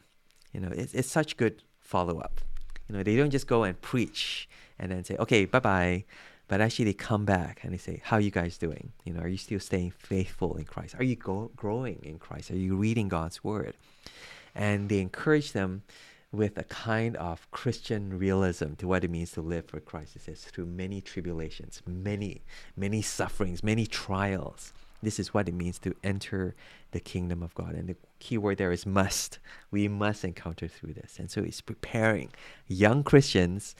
You 0.53 0.61
know, 0.61 0.73
it's, 0.73 0.95
it's 0.95 1.11
such 1.11 1.37
good 1.37 1.63
follow 1.81 2.19
up. 2.19 2.41
You 2.89 2.97
know, 2.97 3.03
they 3.03 3.17
don't 3.17 3.31
just 3.31 3.47
go 3.47 3.63
and 3.63 3.81
preach 3.81 4.49
and 4.79 4.91
then 4.91 5.05
say, 5.05 5.17
okay, 5.17 5.45
bye 5.45 5.61
bye. 5.61 6.05
But 6.49 6.61
actually, 6.61 6.85
they 6.87 6.93
come 6.93 7.25
back 7.25 7.61
and 7.65 7.73
they 7.73 7.77
say, 7.77 8.01
"How 8.05 8.19
are 8.19 8.21
you 8.21 8.31
guys 8.31 8.57
doing? 8.57 8.93
You 9.05 9.15
know, 9.15 9.21
are 9.21 9.29
you 9.29 9.37
still 9.37 9.59
staying 9.59 9.91
faithful 9.91 10.57
in 10.57 10.65
Christ? 10.65 10.95
Are 10.97 11.03
you 11.03 11.17
go- 11.17 11.51
growing 11.57 11.99
in 12.05 12.21
Christ? 12.21 12.53
Are 12.53 12.57
you 12.57 12.77
reading 12.77 13.09
God's 13.09 13.43
word?" 13.43 13.75
And 14.55 14.89
they 14.89 15.01
encourage 15.01 15.51
them 15.53 15.83
with 16.33 16.57
a 16.57 16.65
kind 16.65 17.17
of 17.17 17.51
Christian 17.51 18.17
realism 18.17 18.75
to 18.75 18.87
what 18.87 19.03
it 19.03 19.11
means 19.11 19.33
to 19.33 19.41
live 19.41 19.67
for 19.67 19.81
Christ. 19.81 20.17
It 20.17 20.23
says, 20.23 20.43
through 20.43 20.67
many 20.67 21.01
tribulations, 21.01 21.83
many, 21.87 22.43
many 22.77 23.03
sufferings, 23.03 23.63
many 23.63 23.87
trials. 23.87 24.73
This 25.03 25.19
is 25.19 25.35
what 25.35 25.49
it 25.49 25.55
means 25.55 25.79
to 25.81 25.95
enter 26.03 26.55
the 26.93 27.01
kingdom 27.01 27.43
of 27.43 27.55
God. 27.55 27.75
And 27.75 27.89
the 27.89 27.97
key 28.19 28.39
word 28.39 28.59
there 28.59 28.73
is 28.73 28.87
must. 28.87 29.39
We 29.71 29.89
must 29.89 30.25
encounter 30.25 30.69
through 30.69 30.95
this. 30.95 31.19
And 31.19 31.31
so 31.31 31.43
it's 31.43 31.61
preparing 31.61 32.31
young 32.67 33.03
Christians 33.05 33.75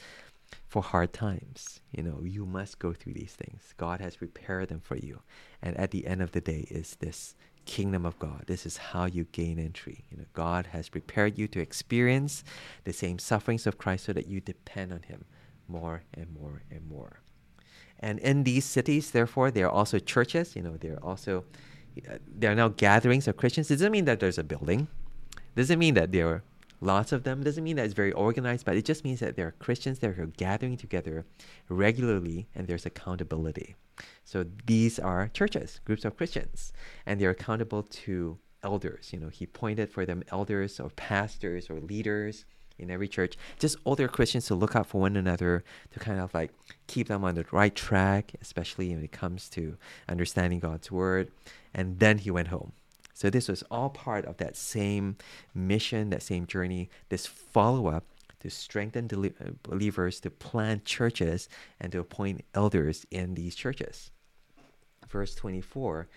for 0.67 0.81
hard 0.81 1.13
times. 1.13 1.81
You 1.91 2.03
know, 2.03 2.21
you 2.23 2.45
must 2.45 2.79
go 2.79 2.93
through 2.93 3.13
these 3.13 3.33
things. 3.33 3.73
God 3.77 3.99
has 4.01 4.15
prepared 4.15 4.69
them 4.69 4.79
for 4.79 4.95
you. 4.95 5.21
And 5.61 5.75
at 5.77 5.91
the 5.91 6.07
end 6.07 6.21
of 6.21 6.31
the 6.31 6.41
day 6.41 6.67
is 6.69 6.95
this 6.99 7.35
kingdom 7.65 8.05
of 8.05 8.17
God. 8.17 8.45
This 8.47 8.65
is 8.65 8.77
how 8.77 9.05
you 9.05 9.25
gain 9.31 9.59
entry. 9.59 10.05
You 10.09 10.17
know, 10.17 10.25
God 10.33 10.67
has 10.67 10.89
prepared 10.89 11.37
you 11.37 11.47
to 11.49 11.59
experience 11.59 12.43
the 12.85 12.93
same 12.93 13.19
sufferings 13.19 13.67
of 13.67 13.77
Christ 13.77 14.05
so 14.05 14.13
that 14.13 14.27
you 14.27 14.39
depend 14.39 14.93
on 14.93 15.03
him 15.03 15.25
more 15.67 16.03
and 16.13 16.33
more 16.33 16.63
and 16.71 16.87
more. 16.87 17.19
And 17.99 18.19
in 18.19 18.43
these 18.43 18.65
cities, 18.65 19.11
therefore, 19.11 19.51
there 19.51 19.67
are 19.67 19.71
also 19.71 19.99
churches. 19.99 20.55
You 20.55 20.61
know, 20.61 20.77
there 20.77 20.93
are 20.93 21.03
also 21.03 21.45
uh, 22.09 22.17
there 22.27 22.51
are 22.51 22.55
now 22.55 22.69
gatherings 22.69 23.27
of 23.27 23.37
Christians. 23.37 23.71
It 23.71 23.75
doesn't 23.75 23.91
mean 23.91 24.05
that 24.05 24.19
there's 24.19 24.37
a 24.37 24.43
building. 24.43 24.87
It 25.35 25.55
doesn't 25.55 25.79
mean 25.79 25.95
that 25.95 26.11
there 26.11 26.27
are 26.27 26.43
lots 26.81 27.11
of 27.11 27.23
them. 27.23 27.41
It 27.41 27.45
doesn't 27.45 27.63
mean 27.63 27.77
that 27.77 27.85
it's 27.85 27.93
very 27.93 28.11
organized, 28.11 28.65
but 28.65 28.75
it 28.75 28.85
just 28.85 29.03
means 29.03 29.19
that 29.19 29.35
there 29.35 29.47
are 29.47 29.55
Christians 29.59 29.99
that 29.99 30.17
are 30.19 30.25
gathering 30.37 30.77
together 30.77 31.25
regularly 31.69 32.47
and 32.53 32.67
there's 32.67 32.85
accountability. 32.85 33.75
So 34.23 34.45
these 34.65 34.99
are 34.99 35.29
churches, 35.33 35.79
groups 35.85 36.05
of 36.05 36.17
Christians, 36.17 36.71
and 37.05 37.19
they're 37.19 37.31
accountable 37.31 37.83
to 37.83 38.37
elders. 38.63 39.11
You 39.11 39.19
know, 39.19 39.29
he 39.29 39.45
pointed 39.45 39.89
for 39.89 40.05
them 40.05 40.23
elders 40.31 40.79
or 40.79 40.89
pastors 40.91 41.69
or 41.69 41.79
leaders 41.79 42.45
in 42.79 42.91
every 42.91 43.07
church, 43.07 43.37
just 43.59 43.77
older 43.85 44.07
Christians 44.07 44.45
to 44.47 44.55
look 44.55 44.75
out 44.75 44.87
for 44.87 45.01
one 45.01 45.15
another, 45.15 45.63
to 45.91 45.99
kind 45.99 46.19
of 46.19 46.33
like 46.33 46.51
keep 46.87 47.07
them 47.07 47.23
on 47.23 47.35
the 47.35 47.45
right 47.51 47.75
track, 47.75 48.33
especially 48.41 48.89
when 48.93 49.03
it 49.03 49.11
comes 49.11 49.49
to 49.49 49.77
understanding 50.07 50.59
God's 50.59 50.91
word. 50.91 51.31
And 51.73 51.99
then 51.99 52.19
he 52.19 52.31
went 52.31 52.49
home. 52.49 52.73
So 53.13 53.29
this 53.29 53.47
was 53.47 53.63
all 53.71 53.89
part 53.89 54.25
of 54.25 54.37
that 54.37 54.55
same 54.55 55.17
mission, 55.53 56.11
that 56.11 56.21
same 56.21 56.45
journey, 56.45 56.89
this 57.09 57.25
follow 57.25 57.87
up 57.87 58.03
to 58.41 58.49
strengthen 58.49 59.09
uh, 59.11 59.49
believers, 59.63 60.19
to 60.19 60.29
plant 60.29 60.85
churches, 60.85 61.49
and 61.79 61.91
to 61.91 61.99
appoint 61.99 62.45
elders 62.53 63.05
in 63.09 63.33
these 63.33 63.55
churches. 63.55 64.11
Verse 65.09 65.33
24 65.33 66.07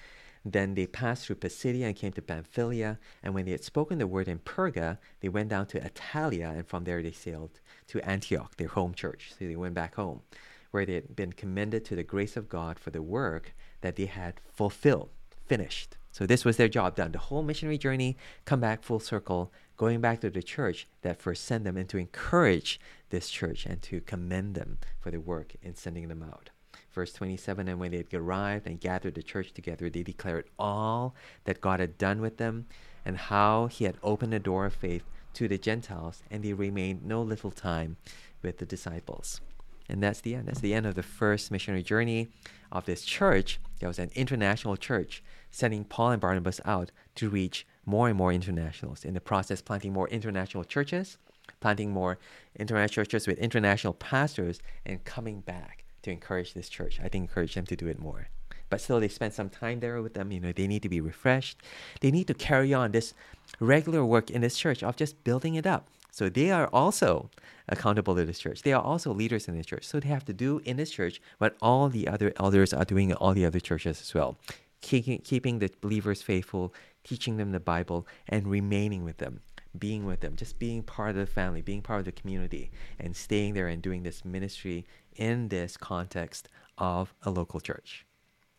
Then 0.44 0.74
they 0.74 0.86
passed 0.86 1.26
through 1.26 1.36
Pisidia 1.36 1.86
and 1.86 1.96
came 1.96 2.12
to 2.12 2.22
Pamphylia, 2.22 2.98
and 3.22 3.34
when 3.34 3.44
they 3.44 3.50
had 3.50 3.64
spoken 3.64 3.98
the 3.98 4.06
word 4.06 4.26
in 4.26 4.38
Perga, 4.38 4.98
they 5.20 5.28
went 5.28 5.50
down 5.50 5.66
to 5.66 5.80
Attalia, 5.80 6.50
and 6.50 6.66
from 6.66 6.84
there 6.84 7.02
they 7.02 7.12
sailed 7.12 7.60
to 7.88 8.00
Antioch, 8.08 8.56
their 8.56 8.68
home 8.68 8.94
church. 8.94 9.32
So 9.38 9.46
they 9.46 9.56
went 9.56 9.74
back 9.74 9.96
home, 9.96 10.22
where 10.70 10.86
they 10.86 10.94
had 10.94 11.14
been 11.14 11.32
commended 11.32 11.84
to 11.86 11.96
the 11.96 12.02
grace 12.02 12.36
of 12.36 12.48
God 12.48 12.78
for 12.78 12.90
the 12.90 13.02
work 13.02 13.54
that 13.82 13.96
they 13.96 14.06
had 14.06 14.40
fulfilled, 14.52 15.10
finished. 15.46 15.96
So 16.12 16.26
this 16.26 16.44
was 16.44 16.56
their 16.56 16.68
job 16.68 16.96
done. 16.96 17.12
The 17.12 17.18
whole 17.18 17.42
missionary 17.42 17.78
journey, 17.78 18.16
come 18.44 18.60
back 18.60 18.82
full 18.82 18.98
circle, 18.98 19.52
going 19.76 20.00
back 20.00 20.20
to 20.20 20.30
the 20.30 20.42
church 20.42 20.88
that 21.02 21.20
first 21.20 21.44
sent 21.44 21.64
them 21.64 21.76
and 21.76 21.88
to 21.88 21.98
encourage 21.98 22.80
this 23.10 23.28
church 23.28 23.66
and 23.66 23.80
to 23.82 24.00
commend 24.00 24.54
them 24.54 24.78
for 24.98 25.10
the 25.10 25.20
work 25.20 25.54
in 25.62 25.74
sending 25.74 26.08
them 26.08 26.22
out. 26.22 26.50
Verse 26.92 27.12
27 27.12 27.68
And 27.68 27.78
when 27.78 27.92
they 27.92 27.98
had 27.98 28.12
arrived 28.12 28.66
and 28.66 28.80
gathered 28.80 29.14
the 29.14 29.22
church 29.22 29.52
together, 29.52 29.88
they 29.88 30.02
declared 30.02 30.46
all 30.58 31.14
that 31.44 31.60
God 31.60 31.80
had 31.80 31.98
done 31.98 32.20
with 32.20 32.36
them 32.36 32.66
and 33.04 33.16
how 33.16 33.66
he 33.66 33.84
had 33.84 33.96
opened 34.02 34.32
the 34.32 34.38
door 34.38 34.66
of 34.66 34.74
faith 34.74 35.04
to 35.34 35.48
the 35.48 35.58
Gentiles, 35.58 36.22
and 36.30 36.42
they 36.42 36.52
remained 36.52 37.04
no 37.04 37.22
little 37.22 37.50
time 37.50 37.96
with 38.42 38.58
the 38.58 38.66
disciples. 38.66 39.40
And 39.88 40.02
that's 40.02 40.20
the 40.20 40.34
end. 40.34 40.48
That's 40.48 40.60
the 40.60 40.74
end 40.74 40.86
of 40.86 40.94
the 40.94 41.02
first 41.02 41.50
missionary 41.50 41.82
journey 41.82 42.28
of 42.70 42.86
this 42.86 43.02
church. 43.02 43.58
There 43.78 43.88
was 43.88 43.98
an 43.98 44.10
international 44.14 44.76
church 44.76 45.22
sending 45.50 45.84
Paul 45.84 46.12
and 46.12 46.20
Barnabas 46.20 46.60
out 46.64 46.92
to 47.16 47.28
reach 47.28 47.66
more 47.84 48.08
and 48.08 48.16
more 48.16 48.32
internationals. 48.32 49.04
In 49.04 49.14
the 49.14 49.20
process, 49.20 49.60
planting 49.60 49.92
more 49.92 50.08
international 50.08 50.64
churches, 50.64 51.18
planting 51.60 51.90
more 51.90 52.18
international 52.56 53.04
churches 53.04 53.26
with 53.26 53.38
international 53.38 53.94
pastors, 53.94 54.60
and 54.86 55.04
coming 55.04 55.40
back 55.40 55.84
to 56.02 56.10
encourage 56.10 56.54
this 56.54 56.68
church. 56.68 57.00
I 57.02 57.08
think 57.08 57.28
encourage 57.28 57.54
them 57.54 57.66
to 57.66 57.76
do 57.76 57.88
it 57.88 57.98
more. 57.98 58.28
But 58.68 58.80
still, 58.80 59.00
they 59.00 59.08
spend 59.08 59.34
some 59.34 59.48
time 59.48 59.80
there 59.80 60.00
with 60.00 60.14
them. 60.14 60.30
You 60.30 60.40
know, 60.40 60.52
they 60.52 60.68
need 60.68 60.82
to 60.82 60.88
be 60.88 61.00
refreshed. 61.00 61.60
They 62.00 62.10
need 62.10 62.28
to 62.28 62.34
carry 62.34 62.72
on 62.72 62.92
this 62.92 63.14
regular 63.58 64.04
work 64.04 64.30
in 64.30 64.40
this 64.42 64.56
church 64.56 64.82
of 64.82 64.96
just 64.96 65.24
building 65.24 65.56
it 65.56 65.66
up. 65.66 65.88
So 66.12 66.28
they 66.28 66.50
are 66.50 66.68
also 66.68 67.30
accountable 67.68 68.14
to 68.16 68.24
this 68.24 68.38
church. 68.38 68.62
They 68.62 68.72
are 68.72 68.82
also 68.82 69.12
leaders 69.12 69.48
in 69.48 69.56
this 69.56 69.66
church. 69.66 69.84
So 69.86 69.98
they 69.98 70.08
have 70.08 70.24
to 70.26 70.32
do 70.32 70.60
in 70.64 70.76
this 70.76 70.90
church 70.90 71.20
what 71.38 71.56
all 71.60 71.88
the 71.88 72.08
other 72.08 72.32
elders 72.36 72.72
are 72.72 72.84
doing 72.84 73.10
in 73.10 73.16
all 73.16 73.32
the 73.32 73.44
other 73.44 73.60
churches 73.60 74.00
as 74.00 74.14
well 74.14 74.36
keeping, 74.80 75.18
keeping 75.18 75.58
the 75.58 75.70
believers 75.80 76.22
faithful, 76.22 76.74
teaching 77.04 77.36
them 77.36 77.52
the 77.52 77.60
Bible, 77.60 78.06
and 78.28 78.46
remaining 78.46 79.04
with 79.04 79.18
them, 79.18 79.40
being 79.78 80.04
with 80.04 80.20
them, 80.20 80.36
just 80.36 80.58
being 80.58 80.82
part 80.82 81.10
of 81.10 81.16
the 81.16 81.26
family, 81.26 81.62
being 81.62 81.82
part 81.82 82.00
of 82.00 82.04
the 82.04 82.12
community, 82.12 82.70
and 82.98 83.14
staying 83.14 83.54
there 83.54 83.68
and 83.68 83.82
doing 83.82 84.02
this 84.02 84.24
ministry 84.24 84.84
in 85.16 85.48
this 85.48 85.76
context 85.76 86.48
of 86.78 87.14
a 87.22 87.30
local 87.30 87.60
church. 87.60 88.06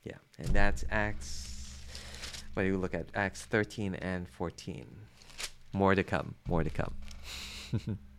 Yeah, 0.04 0.18
and 0.38 0.48
that's 0.50 0.84
Acts. 0.90 1.48
Do 2.56 2.64
you 2.64 2.78
look 2.78 2.94
at? 2.94 3.08
Acts 3.16 3.46
13 3.46 3.96
and 3.96 4.28
14. 4.28 4.86
More 5.74 5.96
to 5.96 6.04
come, 6.04 6.36
more 6.48 6.64
to 6.64 6.70
come. 6.70 6.94